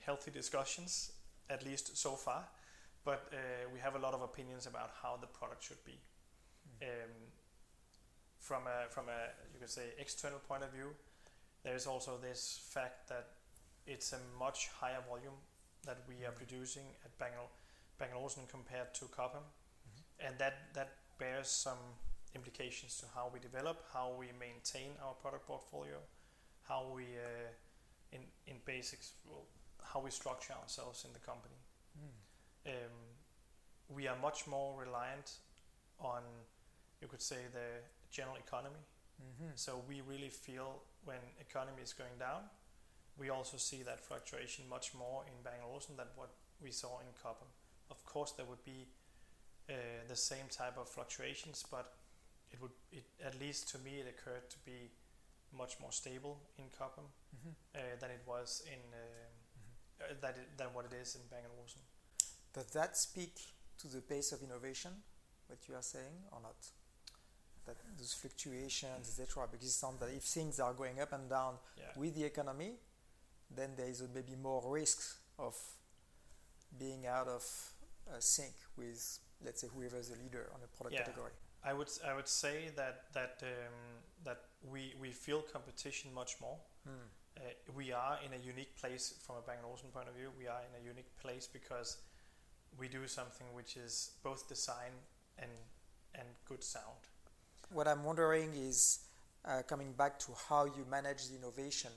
healthy 0.00 0.30
discussions, 0.30 1.12
at 1.50 1.64
least 1.64 1.96
so 1.96 2.12
far. 2.12 2.44
But 3.04 3.32
uh, 3.32 3.36
we 3.72 3.78
have 3.80 3.94
a 3.94 3.98
lot 3.98 4.14
of 4.14 4.22
opinions 4.22 4.66
about 4.66 4.90
how 5.02 5.16
the 5.20 5.26
product 5.28 5.62
should 5.62 5.84
be. 5.84 5.98
Mm. 6.82 6.86
Um, 6.86 7.10
from 8.40 8.62
a 8.66 8.88
from 8.90 9.06
a 9.08 9.30
you 9.52 9.60
could 9.60 9.70
say 9.70 9.94
external 9.98 10.38
point 10.38 10.62
of 10.62 10.70
view, 10.72 10.90
there 11.64 11.74
is 11.74 11.86
also 11.86 12.18
this 12.20 12.60
fact 12.70 13.08
that 13.08 13.28
it's 13.86 14.12
a 14.12 14.18
much 14.38 14.68
higher 14.80 15.02
volume 15.08 15.38
that 15.84 15.98
we 16.08 16.24
are 16.26 16.32
producing 16.32 16.84
at 17.04 17.16
Bang 17.18 17.32
Bang 17.98 18.10
Olufsen 18.16 18.44
compared 18.50 18.94
to 18.94 19.06
Cobham. 19.06 19.42
And 20.20 20.38
that 20.38 20.74
that 20.74 20.90
bears 21.18 21.48
some 21.48 21.78
implications 22.34 22.98
to 22.98 23.06
how 23.14 23.30
we 23.32 23.40
develop, 23.40 23.84
how 23.92 24.12
we 24.18 24.28
maintain 24.38 24.90
our 25.02 25.14
product 25.14 25.46
portfolio, 25.46 25.98
how 26.68 26.86
we 26.94 27.04
uh, 27.04 27.48
in 28.12 28.20
in 28.46 28.56
basics 28.64 29.12
well, 29.28 29.44
how 29.82 30.00
we 30.00 30.10
structure 30.10 30.54
ourselves 30.62 31.04
in 31.04 31.12
the 31.12 31.20
company. 31.20 31.60
Mm. 31.98 32.70
Um, 32.72 32.96
we 33.88 34.08
are 34.08 34.16
much 34.20 34.46
more 34.46 34.78
reliant 34.78 35.32
on 36.00 36.22
you 37.00 37.08
could 37.08 37.22
say 37.22 37.36
the 37.52 37.82
general 38.10 38.36
economy. 38.36 38.84
Mm-hmm. 39.20 39.50
So 39.54 39.82
we 39.88 40.00
really 40.00 40.28
feel 40.28 40.82
when 41.04 41.18
economy 41.40 41.82
is 41.82 41.92
going 41.92 42.16
down, 42.18 42.42
we 43.18 43.30
also 43.30 43.56
see 43.56 43.82
that 43.82 44.00
fluctuation 44.00 44.64
much 44.68 44.94
more 44.94 45.24
in 45.26 45.42
Bang 45.42 45.60
Olufsen 45.68 45.96
than 45.96 46.08
what 46.16 46.30
we 46.62 46.70
saw 46.70 47.00
in 47.00 47.06
Cobham. 47.22 47.48
Of 47.90 48.04
course, 48.04 48.32
there 48.32 48.44
would 48.46 48.64
be 48.64 48.86
uh, 49.68 49.72
the 50.08 50.16
same 50.16 50.46
type 50.50 50.78
of 50.78 50.88
fluctuations, 50.88 51.64
but 51.70 51.94
it 52.52 52.60
would, 52.60 52.70
it, 52.92 53.04
at 53.24 53.38
least 53.40 53.68
to 53.70 53.78
me, 53.78 54.00
it 54.00 54.06
occurred 54.08 54.48
to 54.50 54.56
be 54.64 54.90
much 55.56 55.78
more 55.80 55.92
stable 55.92 56.40
in 56.58 56.64
Cobham 56.76 57.04
mm-hmm. 57.34 57.50
uh, 57.74 57.80
than 58.00 58.10
it 58.10 58.22
was 58.26 58.62
in 58.66 58.80
uh, 58.92 58.96
mm-hmm. 58.96 60.12
Uh, 60.12 60.14
that 60.20 60.36
it, 60.36 60.58
than 60.58 60.68
what 60.72 60.84
it 60.84 60.94
is 60.94 61.14
in 61.14 61.22
Bang 61.30 61.42
& 61.50 61.58
Olufsen. 61.58 61.80
Does 62.52 62.66
that 62.72 62.96
speak 62.96 63.34
to 63.78 63.88
the 63.88 64.00
pace 64.00 64.32
of 64.32 64.42
innovation, 64.42 64.92
what 65.46 65.58
you 65.68 65.74
are 65.74 65.82
saying, 65.82 66.24
or 66.32 66.40
not? 66.42 66.56
That 67.66 67.76
those 67.98 68.12
fluctuations, 68.14 69.08
etc. 69.08 69.48
Because 69.50 69.66
it 69.66 69.72
sounds 69.72 69.98
that 70.00 70.10
if 70.10 70.22
things 70.22 70.60
are 70.60 70.72
going 70.72 71.00
up 71.00 71.12
and 71.12 71.28
down 71.28 71.54
yeah. 71.76 71.84
with 71.96 72.14
the 72.14 72.24
economy, 72.24 72.74
then 73.54 73.70
there 73.76 73.88
is 73.88 74.02
maybe 74.14 74.36
more 74.40 74.62
risks 74.70 75.18
of 75.38 75.56
being 76.78 77.06
out 77.06 77.28
of 77.28 77.42
uh, 78.10 78.16
sync 78.18 78.54
with, 78.76 79.18
let's 79.44 79.60
say, 79.60 79.68
whoever 79.74 79.96
is 79.96 80.08
the 80.08 80.22
leader 80.22 80.50
on 80.54 80.60
a 80.62 80.76
product 80.76 80.94
yeah. 80.94 81.04
category. 81.04 81.32
I 81.64 81.72
would 81.72 81.88
I 82.08 82.14
would 82.14 82.28
say 82.28 82.70
that 82.76 83.12
that 83.12 83.42
um, 83.42 84.04
that 84.24 84.42
we 84.70 84.94
we 85.00 85.10
feel 85.10 85.42
competition 85.42 86.14
much 86.14 86.36
more. 86.40 86.58
Hmm. 86.86 87.08
Uh, 87.36 87.40
we 87.76 87.92
are 87.92 88.18
in 88.24 88.32
a 88.32 88.42
unique 88.42 88.76
place 88.80 89.14
from 89.26 89.36
a 89.36 89.42
Bang 89.42 89.58
Olufsen 89.66 89.90
point 89.90 90.08
of 90.08 90.14
view. 90.14 90.30
We 90.38 90.46
are 90.46 90.60
in 90.60 90.80
a 90.80 90.86
unique 90.86 91.18
place 91.20 91.48
because 91.52 91.98
we 92.78 92.88
do 92.88 93.06
something 93.06 93.46
which 93.52 93.76
is 93.76 94.12
both 94.22 94.48
design 94.48 94.92
and 95.38 95.50
and 96.14 96.28
good 96.48 96.62
sound. 96.62 97.10
What 97.70 97.88
I'm 97.88 98.04
wondering 98.04 98.54
is 98.54 99.00
uh, 99.44 99.62
coming 99.66 99.92
back 99.92 100.18
to 100.20 100.32
how 100.48 100.66
you 100.66 100.86
manage 100.88 101.28
the 101.28 101.36
innovation. 101.36 101.90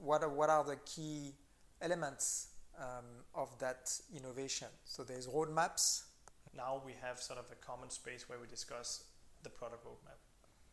What 0.00 0.22
are, 0.22 0.28
what 0.28 0.48
are 0.48 0.64
the 0.64 0.76
key 0.76 1.34
elements 1.80 2.51
um, 2.78 3.04
of 3.34 3.58
that 3.58 3.90
innovation? 4.16 4.68
So 4.84 5.02
there's 5.02 5.26
roadmaps. 5.26 6.04
Now 6.56 6.82
we 6.84 6.92
have 7.00 7.20
sort 7.20 7.38
of 7.38 7.46
a 7.50 7.54
common 7.54 7.90
space 7.90 8.28
where 8.28 8.38
we 8.38 8.46
discuss 8.46 9.04
the 9.42 9.50
product 9.50 9.84
roadmap. 9.84 10.18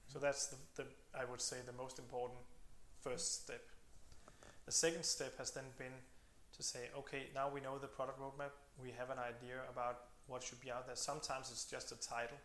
So 0.07 0.19
that's 0.19 0.47
the, 0.47 0.57
the 0.75 0.85
I 1.17 1.25
would 1.25 1.41
say 1.41 1.57
the 1.65 1.73
most 1.73 1.99
important 1.99 2.39
first 3.01 3.43
step. 3.43 3.61
The 4.65 4.71
second 4.71 5.03
step 5.05 5.37
has 5.37 5.51
then 5.51 5.63
been 5.77 5.93
to 6.55 6.63
say, 6.63 6.89
okay, 6.97 7.27
now 7.33 7.49
we 7.49 7.61
know 7.61 7.77
the 7.77 7.87
product 7.87 8.19
roadmap, 8.19 8.51
we 8.81 8.91
have 8.97 9.09
an 9.09 9.17
idea 9.17 9.61
about 9.71 10.01
what 10.27 10.43
should 10.43 10.59
be 10.61 10.71
out 10.71 10.85
there. 10.85 10.95
Sometimes 10.95 11.49
it's 11.51 11.65
just 11.65 11.91
a 11.91 11.95
title. 11.95 12.37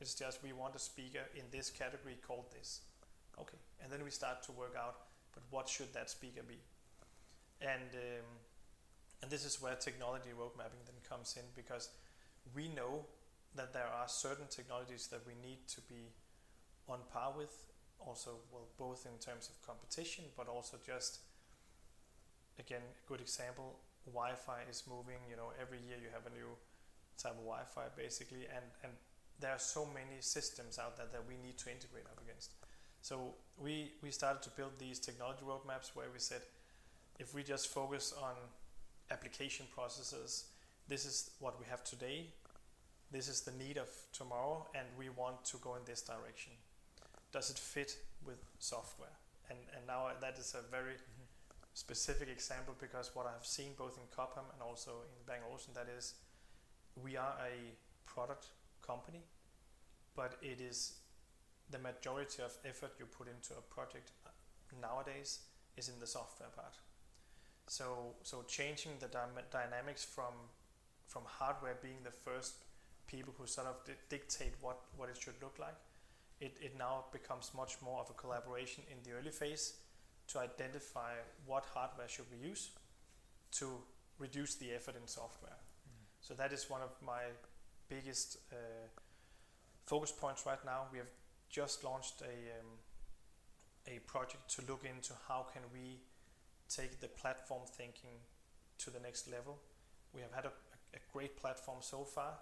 It's 0.00 0.14
just 0.14 0.42
we 0.42 0.52
want 0.52 0.74
a 0.74 0.78
speaker 0.78 1.20
in 1.36 1.44
this 1.50 1.70
category 1.70 2.16
called 2.26 2.46
this. 2.52 2.80
Okay, 3.38 3.58
and 3.82 3.90
then 3.90 4.02
we 4.04 4.10
start 4.10 4.42
to 4.44 4.52
work 4.52 4.74
out, 4.76 4.96
but 5.32 5.42
what 5.50 5.68
should 5.68 5.92
that 5.94 6.10
speaker 6.10 6.42
be? 6.46 6.58
And 7.60 7.94
um, 7.94 8.26
and 9.22 9.30
this 9.30 9.44
is 9.44 9.60
where 9.62 9.74
technology 9.74 10.30
road 10.36 10.52
mapping 10.58 10.80
then 10.84 10.96
comes 11.08 11.36
in 11.36 11.44
because 11.54 11.90
we 12.54 12.68
know 12.68 13.06
that 13.54 13.72
there 13.72 13.86
are 13.86 14.08
certain 14.08 14.46
technologies 14.50 15.06
that 15.08 15.20
we 15.26 15.34
need 15.46 15.68
to 15.68 15.80
be 15.82 16.10
on 16.88 16.98
par 17.12 17.32
with. 17.36 17.68
Also, 18.00 18.30
well, 18.50 18.66
both 18.78 19.06
in 19.06 19.16
terms 19.20 19.48
of 19.48 19.64
competition, 19.64 20.24
but 20.36 20.48
also 20.48 20.76
just 20.84 21.20
again, 22.58 22.82
a 22.82 23.08
good 23.08 23.20
example, 23.20 23.78
Wi-Fi 24.06 24.60
is 24.70 24.82
moving. 24.88 25.20
You 25.30 25.36
know, 25.36 25.52
every 25.60 25.78
year 25.78 25.96
you 26.00 26.08
have 26.12 26.26
a 26.26 26.34
new 26.34 26.50
type 27.16 27.32
of 27.32 27.44
Wi-Fi, 27.44 27.94
basically, 27.96 28.46
and 28.50 28.64
and 28.82 28.92
there 29.40 29.52
are 29.52 29.58
so 29.58 29.86
many 29.86 30.20
systems 30.20 30.78
out 30.78 30.96
there 30.96 31.06
that 31.12 31.24
we 31.26 31.34
need 31.42 31.58
to 31.58 31.70
integrate 31.70 32.06
up 32.06 32.20
against. 32.22 32.52
So 33.02 33.34
we 33.58 33.92
we 34.02 34.10
started 34.10 34.42
to 34.42 34.50
build 34.50 34.78
these 34.78 34.98
technology 34.98 35.42
roadmaps 35.46 35.94
where 35.94 36.10
we 36.12 36.18
said, 36.18 36.42
if 37.18 37.34
we 37.34 37.42
just 37.42 37.68
focus 37.68 38.12
on 38.20 38.34
application 39.12 39.66
processes, 39.74 40.46
this 40.88 41.04
is 41.04 41.30
what 41.38 41.60
we 41.60 41.66
have 41.66 41.84
today. 41.84 42.26
This 43.10 43.28
is 43.28 43.42
the 43.42 43.52
need 43.52 43.76
of 43.76 43.88
tomorrow, 44.12 44.66
and 44.74 44.86
we 44.98 45.10
want 45.10 45.44
to 45.44 45.58
go 45.58 45.76
in 45.76 45.82
this 45.84 46.02
direction. 46.02 46.52
Does 47.30 47.50
it 47.50 47.58
fit 47.58 47.96
with 48.24 48.42
software? 48.58 49.16
And 49.50 49.58
and 49.76 49.86
now 49.86 50.08
that 50.20 50.38
is 50.38 50.54
a 50.54 50.62
very 50.70 50.94
mm-hmm 50.94 51.32
specific 51.74 52.28
example 52.28 52.74
because 52.78 53.10
what 53.14 53.26
I've 53.26 53.46
seen 53.46 53.72
both 53.76 53.96
in 53.96 54.04
Cobham 54.14 54.44
and 54.52 54.60
also 54.62 54.90
in 55.08 55.26
Bang 55.26 55.40
Olufsen 55.48 55.72
that 55.74 55.88
is 55.96 56.14
we 57.02 57.16
are 57.16 57.34
a 57.40 57.72
product 58.04 58.46
company 58.86 59.22
but 60.14 60.36
it 60.42 60.60
is 60.60 60.98
the 61.70 61.78
majority 61.78 62.42
of 62.42 62.52
effort 62.68 62.92
you 62.98 63.06
put 63.06 63.26
into 63.26 63.54
a 63.54 63.62
project 63.74 64.10
nowadays 64.80 65.40
is 65.78 65.88
in 65.88 65.98
the 65.98 66.06
software 66.06 66.50
part 66.54 66.74
so 67.76 67.86
so 68.22 68.42
changing 68.56 68.92
the 69.00 69.08
dy- 69.16 69.46
dynamics 69.50 70.04
from 70.04 70.34
from 71.06 71.22
hardware 71.26 71.76
being 71.82 72.00
the 72.04 72.16
first 72.26 72.54
people 73.06 73.32
who 73.38 73.46
sort 73.46 73.66
of 73.66 73.76
di- 73.86 74.02
dictate 74.08 74.54
what 74.60 74.78
what 74.96 75.08
it 75.08 75.16
should 75.22 75.38
look 75.40 75.56
like 75.58 75.78
it, 76.40 76.54
it 76.60 76.76
now 76.78 77.04
becomes 77.12 77.52
much 77.56 77.76
more 77.80 78.00
of 78.00 78.10
a 78.10 78.14
collaboration 78.14 78.82
in 78.90 78.98
the 79.04 79.16
early 79.16 79.30
phase 79.30 79.74
to 80.26 80.38
identify 80.38 81.12
what 81.46 81.64
hardware 81.72 82.08
should 82.08 82.26
we 82.30 82.48
use 82.48 82.70
to 83.52 83.66
reduce 84.18 84.54
the 84.56 84.72
effort 84.72 84.96
in 84.96 85.06
software. 85.06 85.58
Mm. 85.88 86.04
So 86.20 86.34
that 86.34 86.52
is 86.52 86.68
one 86.68 86.80
of 86.82 86.90
my 87.04 87.22
biggest 87.88 88.38
uh, 88.50 88.88
focus 89.86 90.10
points 90.12 90.44
right 90.46 90.64
now. 90.64 90.86
We 90.92 90.98
have 90.98 91.12
just 91.48 91.84
launched 91.84 92.22
a 92.22 92.34
um, 92.58 92.70
a 93.86 93.98
project 94.00 94.48
to 94.56 94.62
look 94.68 94.84
into 94.84 95.12
how 95.28 95.46
can 95.52 95.62
we 95.72 96.00
take 96.76 97.00
the 97.00 97.08
platform 97.08 97.62
thinking 97.66 98.22
to 98.78 98.90
the 98.90 99.00
next 99.00 99.30
level. 99.30 99.58
We 100.14 100.20
have 100.22 100.32
had 100.32 100.44
a, 100.44 100.52
a 100.94 101.00
great 101.12 101.36
platform 101.36 101.78
so 101.80 102.04
far, 102.04 102.34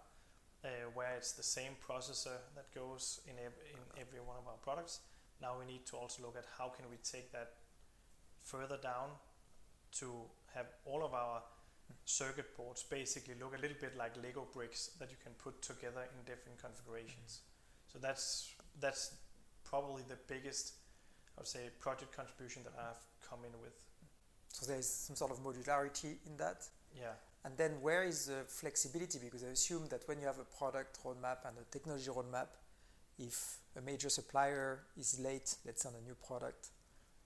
uh, 0.64 0.68
where 0.94 1.14
it's 1.16 1.32
the 1.32 1.42
same 1.42 1.72
processor 1.86 2.38
that 2.54 2.74
goes 2.74 3.20
in, 3.26 3.34
ev- 3.44 3.60
in 3.72 4.00
every 4.00 4.20
one 4.20 4.36
of 4.36 4.46
our 4.46 4.58
products. 4.62 5.00
Now 5.40 5.56
we 5.58 5.70
need 5.70 5.86
to 5.86 5.96
also 5.96 6.22
look 6.22 6.36
at 6.36 6.44
how 6.58 6.68
can 6.68 6.84
we 6.90 6.96
take 7.02 7.32
that 7.32 7.52
further 8.42 8.78
down 8.82 9.10
to 9.92 10.12
have 10.54 10.66
all 10.84 11.04
of 11.04 11.14
our 11.14 11.42
circuit 12.04 12.56
boards 12.56 12.82
basically 12.82 13.34
look 13.40 13.56
a 13.56 13.60
little 13.60 13.76
bit 13.80 13.96
like 13.96 14.12
Lego 14.22 14.46
bricks 14.52 14.90
that 14.98 15.10
you 15.10 15.16
can 15.22 15.32
put 15.32 15.60
together 15.62 16.02
in 16.02 16.24
different 16.24 16.58
configurations. 16.60 17.40
So 17.92 17.98
that's 17.98 18.52
that's 18.80 19.14
probably 19.64 20.02
the 20.08 20.18
biggest, 20.28 20.74
I 21.36 21.40
would 21.40 21.48
say, 21.48 21.70
project 21.80 22.14
contribution 22.16 22.62
that 22.64 22.74
I've 22.78 23.28
come 23.28 23.40
in 23.44 23.60
with. 23.60 23.89
So 24.52 24.66
there's 24.66 24.88
some 24.88 25.16
sort 25.16 25.30
of 25.30 25.38
modularity 25.42 26.16
in 26.26 26.36
that. 26.38 26.64
Yeah. 26.94 27.12
And 27.44 27.56
then 27.56 27.80
where 27.80 28.02
is 28.02 28.26
the 28.26 28.44
flexibility? 28.46 29.18
Because 29.18 29.44
I 29.44 29.48
assume 29.48 29.88
that 29.88 30.06
when 30.06 30.20
you 30.20 30.26
have 30.26 30.38
a 30.38 30.44
product 30.44 30.98
roadmap 31.04 31.38
and 31.46 31.56
a 31.58 31.64
technology 31.70 32.10
roadmap, 32.10 32.48
if 33.18 33.58
a 33.76 33.80
major 33.80 34.10
supplier 34.10 34.80
is 34.98 35.18
late, 35.20 35.56
let's 35.64 35.82
say 35.82 35.88
on 35.88 35.94
a 35.94 36.04
new 36.06 36.14
product, 36.14 36.68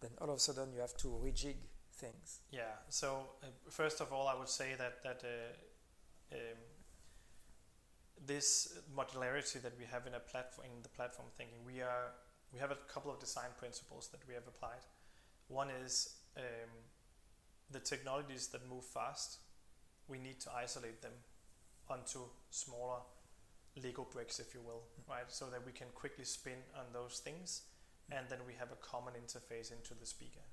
then 0.00 0.10
all 0.20 0.30
of 0.30 0.36
a 0.36 0.40
sudden 0.40 0.72
you 0.72 0.80
have 0.80 0.96
to 0.98 1.08
rejig 1.08 1.56
things. 1.94 2.40
Yeah. 2.50 2.62
So 2.88 3.26
uh, 3.42 3.46
first 3.70 4.00
of 4.00 4.12
all, 4.12 4.28
I 4.28 4.34
would 4.38 4.48
say 4.48 4.74
that 4.78 5.02
that 5.02 5.22
uh, 5.24 6.36
um, 6.36 6.58
this 8.26 8.78
modularity 8.96 9.60
that 9.62 9.72
we 9.78 9.84
have 9.90 10.06
in 10.06 10.14
a 10.14 10.20
platform 10.20 10.66
in 10.66 10.82
the 10.82 10.88
platform 10.90 11.28
thinking, 11.36 11.58
we 11.66 11.80
are 11.80 12.12
we 12.52 12.58
have 12.58 12.70
a 12.70 12.78
couple 12.92 13.10
of 13.10 13.18
design 13.18 13.50
principles 13.58 14.08
that 14.08 14.20
we 14.28 14.34
have 14.34 14.46
applied. 14.46 14.84
One 15.48 15.70
is 15.84 16.16
um, 16.36 16.70
the 17.70 17.80
technologies 17.80 18.48
that 18.48 18.68
move 18.68 18.84
fast. 18.84 19.38
We 20.08 20.18
need 20.18 20.40
to 20.40 20.50
isolate 20.52 21.00
them 21.02 21.12
onto 21.88 22.20
smaller 22.50 23.00
Lego 23.82 24.06
bricks, 24.10 24.38
if 24.38 24.54
you 24.54 24.60
will, 24.60 24.82
mm-hmm. 25.00 25.10
right? 25.12 25.24
So 25.28 25.46
that 25.46 25.64
we 25.64 25.72
can 25.72 25.88
quickly 25.94 26.24
spin 26.24 26.58
on 26.76 26.92
those 26.92 27.20
things 27.24 27.62
and 28.10 28.26
then 28.28 28.38
we 28.46 28.52
have 28.58 28.70
a 28.70 28.76
common 28.76 29.14
interface 29.14 29.72
into 29.72 29.94
the 29.98 30.06
speaker. 30.06 30.44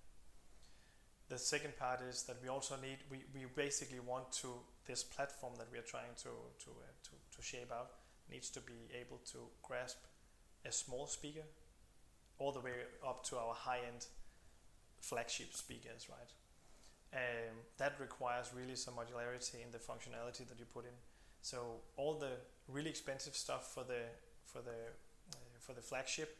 the 1.30 1.38
second 1.38 1.78
part 1.78 2.02
is 2.02 2.24
that 2.24 2.38
we 2.44 2.50
also 2.50 2.76
need 2.82 2.98
we, 3.10 3.20
we 3.34 3.46
basically 3.56 4.00
want 4.00 4.32
to 4.34 4.48
this 4.86 5.04
platform 5.04 5.54
that 5.58 5.68
we 5.72 5.78
are 5.78 5.88
trying 5.94 6.14
to 6.18 6.32
to, 6.64 6.70
uh, 6.72 6.92
to 7.04 7.12
to 7.36 7.42
shape 7.42 7.72
out 7.72 7.92
needs 8.30 8.50
to 8.50 8.60
be 8.60 8.80
able 9.00 9.20
to 9.32 9.38
grasp 9.64 10.00
a 10.66 10.72
small 10.72 11.08
speaker 11.08 11.48
all 12.38 12.52
the 12.52 12.60
way 12.60 12.74
up 13.08 13.24
to 13.24 13.38
our 13.38 13.54
high 13.54 13.80
end 13.88 14.06
flagship 15.00 15.54
speakers, 15.54 16.08
right? 16.10 16.32
Um, 17.14 17.56
that 17.78 18.00
requires 18.00 18.52
really 18.56 18.76
some 18.76 18.94
modularity 18.94 19.56
in 19.64 19.72
the 19.72 19.80
functionality 19.80 20.48
that 20.48 20.58
you 20.60 20.66
put 20.66 20.86
in. 20.86 20.96
So 21.42 21.82
all 21.98 22.14
the 22.14 22.32
really 22.68 22.90
expensive 22.90 23.36
stuff 23.36 23.74
for 23.74 23.84
the 23.84 24.04
for 24.46 24.62
the 24.62 24.80
uh, 25.34 25.60
for 25.60 25.74
the 25.74 25.82
flagship, 25.82 26.38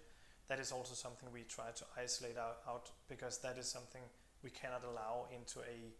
that 0.48 0.60
is 0.60 0.72
also 0.72 0.94
something 0.94 1.30
we 1.34 1.44
try 1.44 1.72
to 1.76 1.84
isolate 1.98 2.38
out, 2.38 2.60
out 2.68 2.90
because 3.10 3.40
that 3.40 3.58
is 3.58 3.68
something 3.68 4.02
we 4.44 4.50
cannot 4.50 4.84
allow 4.84 5.28
into 5.36 5.60
a 5.60 5.92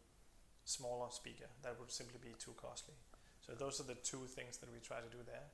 smaller 0.64 1.08
speaker. 1.10 1.46
That 1.64 1.80
would 1.80 1.92
simply 1.92 2.20
be 2.22 2.34
too 2.40 2.54
costly. 2.56 2.96
So 3.46 3.54
those 3.54 3.80
are 3.82 3.84
the 3.84 3.96
two 3.96 4.26
things 4.28 4.58
that 4.58 4.72
we 4.72 4.80
try 4.80 4.98
to 4.98 5.10
do 5.10 5.24
there. 5.26 5.48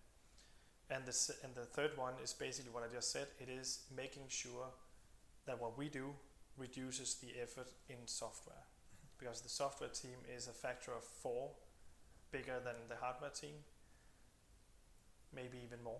And 0.89 1.05
the 1.05 1.35
and 1.43 1.55
the 1.55 1.65
third 1.65 1.97
one 1.97 2.13
is 2.23 2.33
basically 2.33 2.71
what 2.71 2.83
I 2.83 2.93
just 2.93 3.11
said. 3.11 3.27
It 3.39 3.49
is 3.49 3.83
making 3.95 4.23
sure 4.29 4.67
that 5.45 5.61
what 5.61 5.77
we 5.77 5.89
do 5.89 6.13
reduces 6.57 7.15
the 7.15 7.39
effort 7.41 7.67
in 7.89 8.05
software, 8.05 8.65
because 9.17 9.41
the 9.41 9.49
software 9.49 9.89
team 9.89 10.17
is 10.35 10.47
a 10.47 10.51
factor 10.51 10.91
of 10.91 11.03
four 11.03 11.49
bigger 12.31 12.59
than 12.63 12.75
the 12.89 12.95
hardware 12.95 13.29
team, 13.29 13.55
maybe 15.33 15.57
even 15.65 15.83
more. 15.83 15.99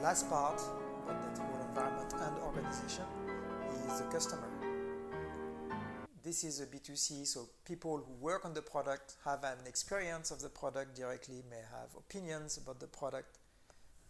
Last 0.00 0.28
part 0.28 0.60
about 1.04 1.34
that 1.34 1.38
whole 1.38 1.60
environment 1.68 2.14
and 2.14 2.38
organization 2.38 3.04
is 3.86 4.00
the 4.00 4.06
customer 4.06 4.48
this 6.28 6.44
is 6.44 6.60
a 6.60 6.66
B2C, 6.66 7.26
so 7.26 7.48
people 7.64 8.04
who 8.06 8.12
work 8.20 8.44
on 8.44 8.52
the 8.52 8.60
product 8.60 9.16
have 9.24 9.44
an 9.44 9.66
experience 9.66 10.30
of 10.30 10.42
the 10.42 10.50
product 10.50 10.94
directly, 10.94 11.42
may 11.48 11.62
have 11.72 11.88
opinions 11.96 12.58
about 12.58 12.80
the 12.80 12.86
product, 12.86 13.38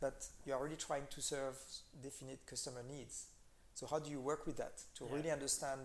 but 0.01 0.27
you're 0.45 0.63
really 0.63 0.77
trying 0.77 1.07
to 1.11 1.21
serve 1.21 1.57
definite 2.03 2.47
customer 2.47 2.83
needs. 2.89 3.27
So, 3.75 3.87
how 3.87 3.99
do 3.99 4.11
you 4.11 4.21
work 4.21 4.47
with 4.47 4.57
that 4.57 4.83
to 4.97 5.05
yeah. 5.05 5.15
really 5.15 5.31
understand 5.31 5.81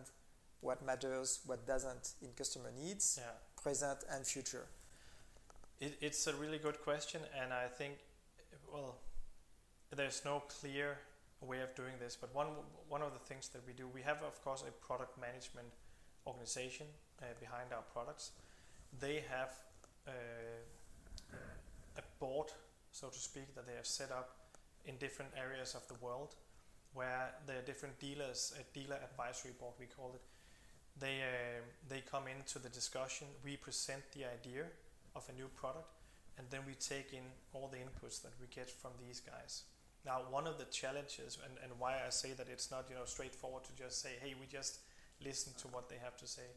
what 0.61 0.85
matters, 0.85 1.41
what 1.45 1.67
doesn't 1.67 2.13
in 2.21 2.29
customer 2.37 2.71
needs, 2.75 3.19
yeah. 3.21 3.31
present 3.61 3.99
and 4.09 4.25
future? 4.25 4.65
It, 5.79 5.97
it's 6.01 6.25
a 6.27 6.33
really 6.35 6.57
good 6.57 6.81
question, 6.81 7.21
and 7.39 7.53
I 7.53 7.67
think, 7.67 7.95
well, 8.71 8.97
there's 9.95 10.23
no 10.25 10.43
clear 10.47 10.97
way 11.41 11.61
of 11.61 11.75
doing 11.75 11.93
this, 11.99 12.17
but 12.19 12.33
one 12.33 12.47
one 12.89 13.01
of 13.01 13.13
the 13.13 13.19
things 13.19 13.49
that 13.49 13.61
we 13.67 13.73
do, 13.73 13.87
we 13.87 14.01
have 14.01 14.23
of 14.23 14.41
course 14.43 14.63
a 14.67 14.71
product 14.85 15.19
management 15.19 15.67
organization 16.25 16.87
uh, 17.21 17.25
behind 17.39 17.73
our 17.73 17.83
products. 17.93 18.31
They 18.99 19.23
have 19.29 19.51
uh, 20.07 20.11
a 21.97 22.01
board, 22.19 22.51
so 22.93 23.09
to 23.09 23.19
speak, 23.19 23.53
that 23.55 23.67
they 23.67 23.75
have 23.75 23.85
set 23.85 24.11
up 24.11 24.37
in 24.85 24.95
different 24.97 25.31
areas 25.37 25.75
of 25.75 25.85
the 25.87 25.95
world 25.95 26.35
where 26.93 27.33
there 27.47 27.57
are 27.57 27.65
different 27.65 27.99
dealers, 27.99 28.53
a 28.59 28.63
dealer 28.77 28.97
advisory 29.03 29.51
board 29.59 29.73
we 29.79 29.87
call 29.87 30.11
it. 30.13 30.21
They, 30.99 31.21
uh, 31.25 31.61
they 31.89 32.01
come 32.01 32.25
into 32.27 32.59
the 32.59 32.69
discussion, 32.69 33.27
we 33.43 33.57
present 33.57 34.03
the 34.13 34.25
idea 34.25 34.65
of 35.15 35.27
a 35.27 35.33
new 35.33 35.47
product, 35.55 35.89
and 36.37 36.45
then 36.51 36.61
we 36.67 36.73
take 36.73 37.13
in 37.13 37.25
all 37.51 37.67
the 37.67 37.77
inputs 37.77 38.21
that 38.21 38.33
we 38.39 38.45
get 38.53 38.69
from 38.69 38.91
these 39.01 39.19
guys. 39.19 39.63
Now, 40.05 40.21
one 40.29 40.45
of 40.45 40.59
the 40.59 40.65
challenges, 40.65 41.39
and, 41.43 41.57
and 41.63 41.79
why 41.79 41.93
I 42.05 42.09
say 42.09 42.33
that 42.33 42.47
it's 42.51 42.69
not 42.69 42.85
you 42.89 42.95
know 42.95 43.05
straightforward 43.05 43.63
to 43.63 43.75
just 43.75 44.01
say, 44.01 44.09
hey, 44.21 44.35
we 44.39 44.45
just 44.45 44.79
listen 45.23 45.53
to 45.61 45.67
what 45.69 45.89
they 45.89 45.97
have 46.03 46.17
to 46.17 46.27
say. 46.27 46.49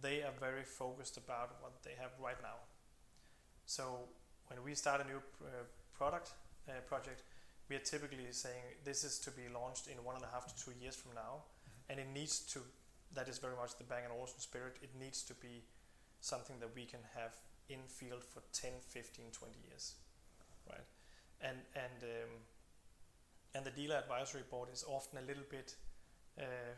They 0.00 0.22
are 0.22 0.32
very 0.40 0.64
focused 0.64 1.16
about 1.16 1.56
what 1.60 1.82
they 1.84 1.92
have 2.00 2.10
right 2.20 2.40
now. 2.42 2.58
So 3.66 4.08
when 4.50 4.62
we 4.64 4.74
start 4.74 5.00
a 5.00 5.04
new 5.04 5.22
uh, 5.42 5.62
product 5.96 6.32
uh, 6.68 6.72
project, 6.86 7.22
we 7.68 7.76
are 7.76 7.84
typically 7.86 8.26
saying 8.32 8.62
this 8.84 9.04
is 9.04 9.18
to 9.20 9.30
be 9.30 9.42
launched 9.54 9.86
in 9.86 10.02
one 10.04 10.16
and 10.16 10.24
a 10.24 10.28
half 10.34 10.44
to 10.50 10.64
two 10.64 10.72
years 10.82 10.96
from 10.96 11.14
now, 11.14 11.46
mm-hmm. 11.46 11.90
and 11.90 12.00
it 12.00 12.08
needs 12.12 12.40
to. 12.52 12.60
That 13.14 13.28
is 13.28 13.38
very 13.38 13.56
much 13.56 13.76
the 13.76 13.84
Bang 13.84 14.04
& 14.10 14.16
Olufsen 14.16 14.38
spirit. 14.38 14.76
It 14.82 14.90
needs 14.94 15.24
to 15.24 15.34
be 15.34 15.64
something 16.20 16.60
that 16.60 16.70
we 16.76 16.84
can 16.84 17.00
have 17.16 17.34
in 17.68 17.80
field 17.88 18.22
for 18.22 18.40
10, 18.52 18.70
15, 18.86 19.24
20 19.32 19.54
years, 19.68 19.94
right? 20.68 20.86
And 21.40 21.58
and 21.74 22.02
um, 22.02 22.30
and 23.54 23.64
the 23.64 23.70
dealer 23.70 23.96
advisory 23.96 24.42
board 24.50 24.68
is 24.72 24.84
often 24.86 25.18
a 25.18 25.26
little 25.26 25.46
bit 25.48 25.74
uh, 26.38 26.74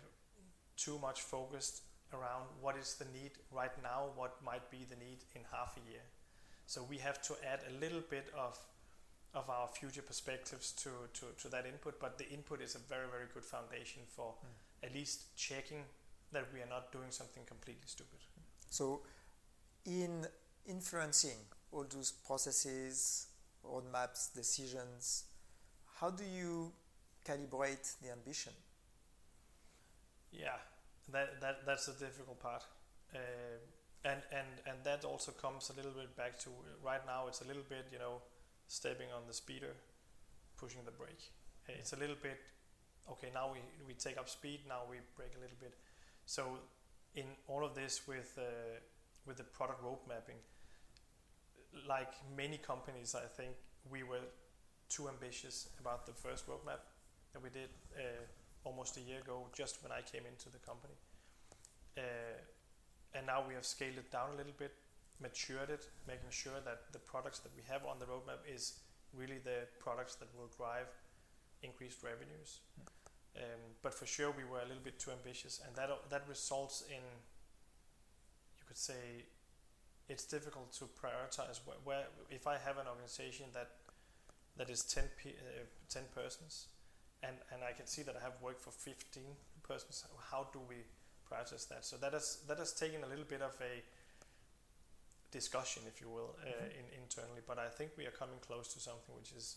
too 0.76 0.98
much 0.98 1.20
focused 1.20 1.82
around 2.12 2.44
what 2.60 2.76
is 2.76 2.94
the 2.94 3.06
need 3.12 3.32
right 3.50 3.72
now, 3.82 4.10
what 4.16 4.36
might 4.44 4.70
be 4.70 4.84
the 4.88 4.96
need 4.96 5.24
in 5.34 5.42
half 5.50 5.76
a 5.76 5.90
year. 5.90 6.02
So 6.72 6.82
we 6.88 6.96
have 6.98 7.20
to 7.28 7.34
add 7.52 7.60
a 7.68 7.80
little 7.84 8.00
bit 8.08 8.32
of 8.34 8.58
of 9.34 9.50
our 9.50 9.68
future 9.68 10.00
perspectives 10.00 10.72
to, 10.72 10.90
to, 11.12 11.24
to 11.42 11.48
that 11.48 11.66
input, 11.66 11.98
but 12.00 12.16
the 12.16 12.28
input 12.30 12.62
is 12.62 12.74
a 12.74 12.78
very, 12.78 13.06
very 13.10 13.24
good 13.32 13.44
foundation 13.44 14.02
for 14.06 14.32
mm. 14.32 14.86
at 14.86 14.94
least 14.94 15.36
checking 15.36 15.84
that 16.32 16.44
we 16.52 16.60
are 16.60 16.68
not 16.68 16.90
doing 16.92 17.10
something 17.10 17.42
completely 17.46 17.86
stupid. 17.86 18.20
So 18.70 19.02
in 19.84 20.26
influencing 20.66 21.38
all 21.72 21.84
those 21.88 22.12
processes, 22.12 23.26
roadmaps, 23.66 24.34
decisions, 24.34 25.24
how 26.00 26.10
do 26.10 26.24
you 26.24 26.72
calibrate 27.26 28.00
the 28.02 28.12
ambition? 28.12 28.52
Yeah, 30.30 30.56
that, 31.10 31.38
that 31.42 31.66
that's 31.66 31.86
the 31.86 31.92
difficult 31.92 32.40
part. 32.40 32.64
Uh, 33.14 33.18
and, 34.04 34.20
and 34.32 34.48
and 34.66 34.78
that 34.84 35.04
also 35.04 35.32
comes 35.32 35.70
a 35.70 35.76
little 35.76 35.92
bit 35.92 36.16
back 36.16 36.38
to 36.38 36.50
right 36.84 37.04
now 37.06 37.26
it's 37.28 37.40
a 37.40 37.46
little 37.46 37.62
bit 37.68 37.86
you 37.92 37.98
know 37.98 38.22
stepping 38.68 39.08
on 39.14 39.22
the 39.26 39.34
speeder 39.34 39.74
pushing 40.56 40.80
the 40.84 40.90
brake 40.90 41.30
it's 41.68 41.92
a 41.92 41.96
little 41.96 42.16
bit 42.20 42.38
okay 43.10 43.28
now 43.34 43.50
we, 43.52 43.58
we 43.86 43.94
take 43.94 44.18
up 44.18 44.28
speed 44.28 44.60
now 44.68 44.80
we 44.88 44.96
brake 45.16 45.34
a 45.36 45.40
little 45.40 45.56
bit 45.60 45.74
so 46.26 46.58
in 47.14 47.26
all 47.48 47.64
of 47.64 47.74
this 47.74 48.06
with 48.08 48.38
uh, 48.38 48.78
with 49.26 49.36
the 49.36 49.44
product 49.44 49.82
road 49.82 49.98
mapping 50.08 50.40
like 51.88 52.12
many 52.36 52.58
companies 52.58 53.14
i 53.14 53.26
think 53.36 53.52
we 53.90 54.02
were 54.02 54.26
too 54.88 55.08
ambitious 55.08 55.68
about 55.80 56.06
the 56.06 56.12
first 56.12 56.46
roadmap 56.46 56.84
that 57.32 57.42
we 57.42 57.48
did 57.48 57.70
uh, 57.96 58.24
almost 58.64 58.96
a 58.96 59.00
year 59.00 59.18
ago, 59.20 59.48
just 59.56 59.82
when 59.82 59.90
I 59.92 60.02
came 60.02 60.22
into 60.26 60.50
the 60.50 60.58
company. 60.58 60.94
Uh, 61.96 62.02
and 63.14 63.26
now 63.26 63.44
we 63.46 63.54
have 63.54 63.64
scaled 63.64 63.98
it 63.98 64.10
down 64.10 64.30
a 64.34 64.36
little 64.36 64.56
bit, 64.56 64.72
matured 65.20 65.70
it, 65.70 65.86
making 66.06 66.30
sure 66.30 66.60
that 66.64 66.92
the 66.92 66.98
products 66.98 67.38
that 67.40 67.52
we 67.56 67.62
have 67.68 67.84
on 67.84 67.98
the 67.98 68.06
roadmap 68.06 68.40
is 68.46 68.80
really 69.14 69.38
the 69.44 69.66
products 69.78 70.14
that 70.16 70.28
will 70.36 70.50
drive 70.56 70.88
increased 71.62 72.02
revenues. 72.02 72.60
Um, 73.36 73.76
but 73.82 73.94
for 73.94 74.06
sure, 74.06 74.30
we 74.30 74.44
were 74.44 74.60
a 74.60 74.66
little 74.66 74.82
bit 74.82 74.98
too 74.98 75.10
ambitious, 75.10 75.60
and 75.66 75.74
that 75.76 75.88
that 76.10 76.24
results 76.28 76.84
in, 76.88 77.04
you 78.58 78.64
could 78.66 78.76
say, 78.76 79.24
it's 80.08 80.24
difficult 80.24 80.72
to 80.74 80.84
prioritize 80.84 81.60
where, 81.64 81.76
where 81.84 82.04
if 82.30 82.46
I 82.46 82.58
have 82.58 82.76
an 82.76 82.86
organization 82.86 83.46
that 83.54 83.70
that 84.58 84.68
is 84.68 84.82
10, 84.82 85.04
uh, 85.04 85.30
10 85.88 86.02
persons 86.14 86.66
and 87.22 87.36
and 87.52 87.62
I 87.62 87.72
can 87.72 87.86
see 87.86 88.02
that 88.02 88.16
I 88.16 88.22
have 88.22 88.34
worked 88.42 88.60
for 88.60 88.70
15 88.70 89.22
persons. 89.62 90.04
How 90.30 90.48
do 90.52 90.60
we 90.68 90.76
prioritize 91.32 91.68
that? 91.68 91.84
So 91.84 91.96
that 91.96 92.12
has 92.12 92.38
that 92.48 92.58
has 92.58 92.72
taken 92.72 93.02
a 93.04 93.06
little 93.06 93.24
bit 93.24 93.42
of 93.42 93.54
a 93.60 93.82
discussion, 95.30 95.82
if 95.86 96.00
you 96.00 96.08
will, 96.08 96.36
uh, 96.42 96.46
mm-hmm. 96.46 96.78
in, 96.78 97.02
internally. 97.02 97.40
But 97.46 97.58
I 97.58 97.68
think 97.68 97.92
we 97.96 98.06
are 98.06 98.10
coming 98.10 98.38
close 98.46 98.72
to 98.74 98.80
something 98.80 99.14
which 99.14 99.32
is 99.32 99.56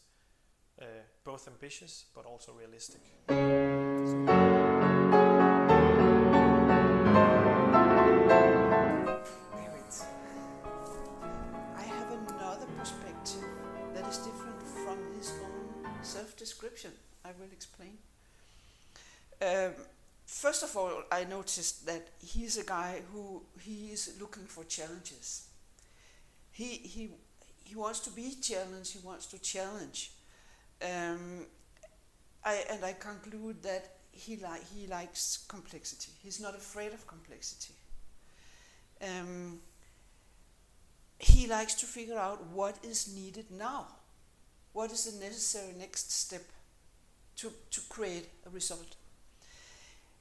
uh, 0.82 0.86
both 1.24 1.48
ambitious 1.48 2.06
but 2.16 2.26
also 2.26 2.54
realistic. 2.54 3.02
I 3.30 4.55
all, 20.76 21.04
I 21.12 21.24
noticed 21.26 21.86
that 21.86 22.08
he's 22.20 22.58
a 22.58 22.64
guy 22.64 23.02
who 23.12 23.44
he 23.60 23.92
is 23.92 24.16
looking 24.20 24.46
for 24.46 24.64
challenges. 24.64 25.48
He 26.52 26.66
he 26.66 27.10
he 27.64 27.76
wants 27.76 28.00
to 28.02 28.10
be 28.10 28.36
challenged. 28.42 28.94
He 28.94 29.00
wants 29.00 29.26
to 29.28 29.40
challenge. 29.40 30.12
Um, 30.82 31.46
I 32.44 32.64
and 32.70 32.84
I 32.84 32.94
conclude 32.94 33.64
that 33.64 33.98
he 34.12 34.38
like 34.38 34.64
he 34.74 34.88
likes 34.88 35.46
complexity. 35.48 36.12
He's 36.24 36.40
not 36.40 36.56
afraid 36.56 36.94
of 36.94 37.06
complexity. 37.08 37.74
Um, 39.02 39.60
he 41.20 41.48
likes 41.48 41.76
to 41.76 41.86
figure 41.86 42.18
out 42.18 42.46
what 42.48 42.78
is 42.84 43.14
needed 43.14 43.52
now 43.52 43.88
what 44.76 44.92
is 44.92 45.06
the 45.06 45.26
necessary 45.26 45.74
next 45.80 46.12
step 46.12 46.44
to, 47.38 47.50
to 47.72 47.80
create 47.88 48.28
a 48.46 48.50
result. 48.50 48.98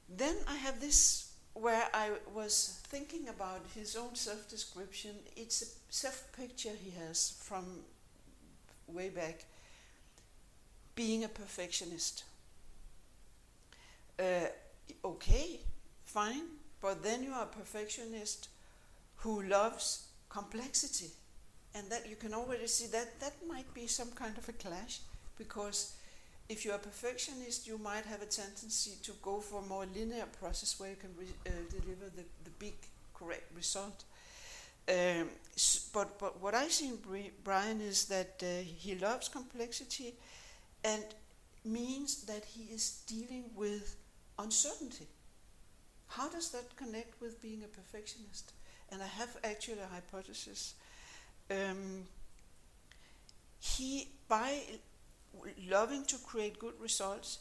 Then 0.09 0.35
I 0.47 0.55
have 0.55 0.79
this 0.79 1.31
where 1.53 1.87
I 1.93 2.11
was 2.33 2.79
thinking 2.87 3.29
about 3.29 3.61
his 3.73 3.95
own 3.95 4.15
self 4.15 4.49
description. 4.49 5.11
It's 5.35 5.61
a 5.61 5.65
self 5.89 6.27
picture 6.35 6.71
he 6.83 6.91
has 6.91 7.37
from 7.41 7.65
way 8.87 9.09
back 9.09 9.45
being 10.95 11.23
a 11.23 11.27
perfectionist. 11.27 12.23
Uh, 14.19 14.47
okay, 15.03 15.59
fine, 16.03 16.43
but 16.81 17.03
then 17.03 17.23
you 17.23 17.31
are 17.31 17.43
a 17.43 17.47
perfectionist 17.47 18.49
who 19.17 19.41
loves 19.43 20.07
complexity. 20.29 21.09
And 21.73 21.89
that 21.89 22.09
you 22.09 22.15
can 22.15 22.33
already 22.33 22.67
see 22.67 22.87
that 22.87 23.19
that 23.19 23.33
might 23.49 23.73
be 23.73 23.87
some 23.87 24.11
kind 24.11 24.37
of 24.37 24.47
a 24.47 24.53
clash 24.53 24.99
because 25.37 25.95
if 26.47 26.63
you're 26.63 26.75
a 26.75 26.79
perfectionist, 26.79 27.67
you 27.67 27.77
might 27.77 28.05
have 28.05 28.21
a 28.21 28.25
tendency 28.25 28.97
to 29.03 29.11
go 29.21 29.39
for 29.39 29.61
a 29.61 29.65
more 29.65 29.85
linear 29.95 30.25
process 30.39 30.79
where 30.79 30.91
you 30.91 30.95
can 30.95 31.09
uh, 31.47 31.51
deliver 31.69 32.05
the, 32.15 32.23
the 32.43 32.51
big 32.59 32.75
correct 33.13 33.51
result. 33.55 34.03
Um, 34.87 35.29
but, 35.93 36.19
but 36.19 36.39
what 36.41 36.53
I 36.53 36.67
see 36.67 36.89
in 36.89 36.99
Brian 37.43 37.81
is 37.81 38.05
that 38.05 38.43
uh, 38.43 38.63
he 38.63 38.95
loves 38.95 39.27
complexity 39.27 40.13
and 40.83 41.03
means 41.63 42.25
that 42.25 42.45
he 42.45 42.65
is 42.65 43.01
dealing 43.07 43.45
with 43.55 43.95
uncertainty. 44.37 45.07
How 46.09 46.29
does 46.29 46.51
that 46.51 46.75
connect 46.75 47.19
with 47.19 47.41
being 47.41 47.63
a 47.63 47.67
perfectionist? 47.67 48.53
And 48.91 49.01
I 49.01 49.07
have 49.07 49.35
actually 49.43 49.79
a 49.79 49.87
hypothesis. 49.91 50.75
Um, 51.49 52.03
he, 53.59 54.09
by 54.27 54.61
loving 55.69 56.05
to 56.05 56.17
create 56.17 56.59
good 56.59 56.73
results 56.79 57.39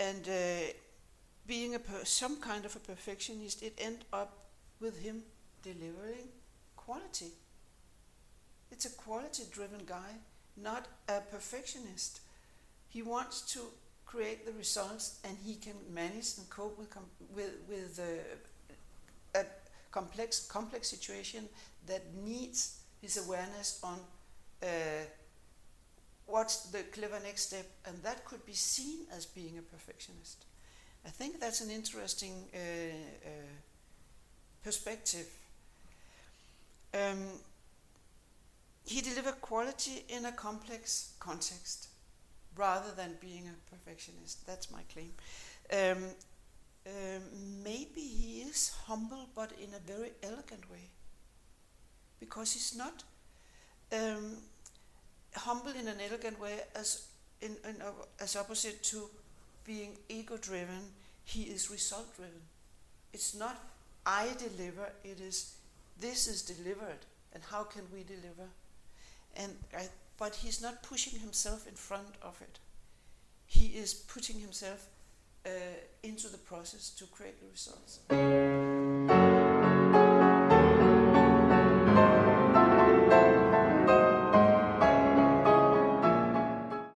and 0.00 0.28
uh, 0.28 0.72
being 1.46 1.74
a 1.74 1.78
per- 1.78 2.04
some 2.04 2.36
kind 2.40 2.64
of 2.64 2.76
a 2.76 2.78
perfectionist, 2.78 3.62
it 3.62 3.74
end 3.78 4.04
up 4.12 4.46
with 4.80 5.00
him 5.00 5.22
delivering 5.62 6.28
quality. 6.76 7.32
It's 8.70 8.84
a 8.84 8.90
quality 8.90 9.44
driven 9.50 9.80
guy, 9.86 10.12
not 10.56 10.86
a 11.08 11.20
perfectionist. 11.20 12.20
He 12.88 13.02
wants 13.02 13.40
to 13.54 13.60
create 14.06 14.46
the 14.46 14.52
results 14.52 15.20
and 15.24 15.36
he 15.44 15.54
can 15.54 15.74
manage 15.92 16.38
and 16.38 16.48
cope 16.48 16.78
with, 16.78 16.90
com- 16.90 17.10
with, 17.34 17.52
with 17.68 17.98
uh, 17.98 19.38
a 19.38 19.44
complex, 19.90 20.46
complex 20.46 20.88
situation 20.88 21.48
that 21.86 22.02
needs 22.14 22.80
his 23.00 23.16
awareness 23.16 23.80
on 23.82 23.98
uh, 24.62 24.66
what's 26.28 26.60
the 26.70 26.82
clever 26.92 27.18
next 27.24 27.48
step, 27.48 27.66
and 27.86 28.00
that 28.02 28.24
could 28.24 28.44
be 28.46 28.52
seen 28.52 29.00
as 29.16 29.26
being 29.26 29.58
a 29.58 29.62
perfectionist. 29.62 30.44
I 31.04 31.08
think 31.08 31.40
that's 31.40 31.60
an 31.60 31.70
interesting 31.70 32.44
uh, 32.54 32.58
uh, 32.58 33.30
perspective. 34.62 35.26
Um, 36.94 37.24
he 38.84 39.00
delivered 39.00 39.40
quality 39.40 40.04
in 40.08 40.26
a 40.26 40.32
complex 40.32 41.12
context 41.18 41.88
rather 42.56 42.90
than 42.96 43.16
being 43.20 43.48
a 43.48 43.74
perfectionist. 43.74 44.46
That's 44.46 44.70
my 44.70 44.82
claim. 44.92 45.12
Um, 45.72 46.04
um, 46.86 47.22
maybe 47.62 48.00
he 48.00 48.40
is 48.40 48.72
humble, 48.86 49.28
but 49.34 49.52
in 49.52 49.74
a 49.74 49.92
very 49.92 50.12
elegant 50.22 50.70
way. 50.70 50.90
Because 52.20 52.52
he's 52.52 52.76
not 52.76 53.04
um, 53.92 54.38
humble 55.34 55.72
in 55.72 55.88
an 55.88 55.98
elegant 56.06 56.40
way 56.40 56.60
as 56.74 57.08
in, 57.40 57.56
in 57.64 57.76
as 58.20 58.36
opposite 58.36 58.82
to 58.82 59.08
being 59.64 59.96
ego 60.08 60.36
driven 60.36 60.92
he 61.24 61.42
is 61.42 61.70
result 61.70 62.16
driven 62.16 62.40
it's 63.12 63.34
not 63.34 63.62
i 64.06 64.28
deliver 64.38 64.90
it 65.04 65.20
is 65.20 65.54
this 66.00 66.26
is 66.26 66.42
delivered 66.42 67.04
and 67.32 67.42
how 67.50 67.62
can 67.62 67.82
we 67.92 68.02
deliver? 68.02 68.48
And 69.36 69.54
I, 69.76 69.88
but 70.18 70.34
he's 70.34 70.60
not 70.60 70.82
pushing 70.82 71.18
himself 71.20 71.66
in 71.66 71.74
front 71.74 72.14
of 72.22 72.40
it. 72.40 72.58
He 73.46 73.66
is 73.66 73.94
putting 73.94 74.40
himself 74.40 74.88
uh, 75.46 75.50
into 76.02 76.28
the 76.28 76.38
process 76.38 76.90
to 76.90 77.06
create 77.06 77.40
the 77.40 77.46
results 77.48 78.00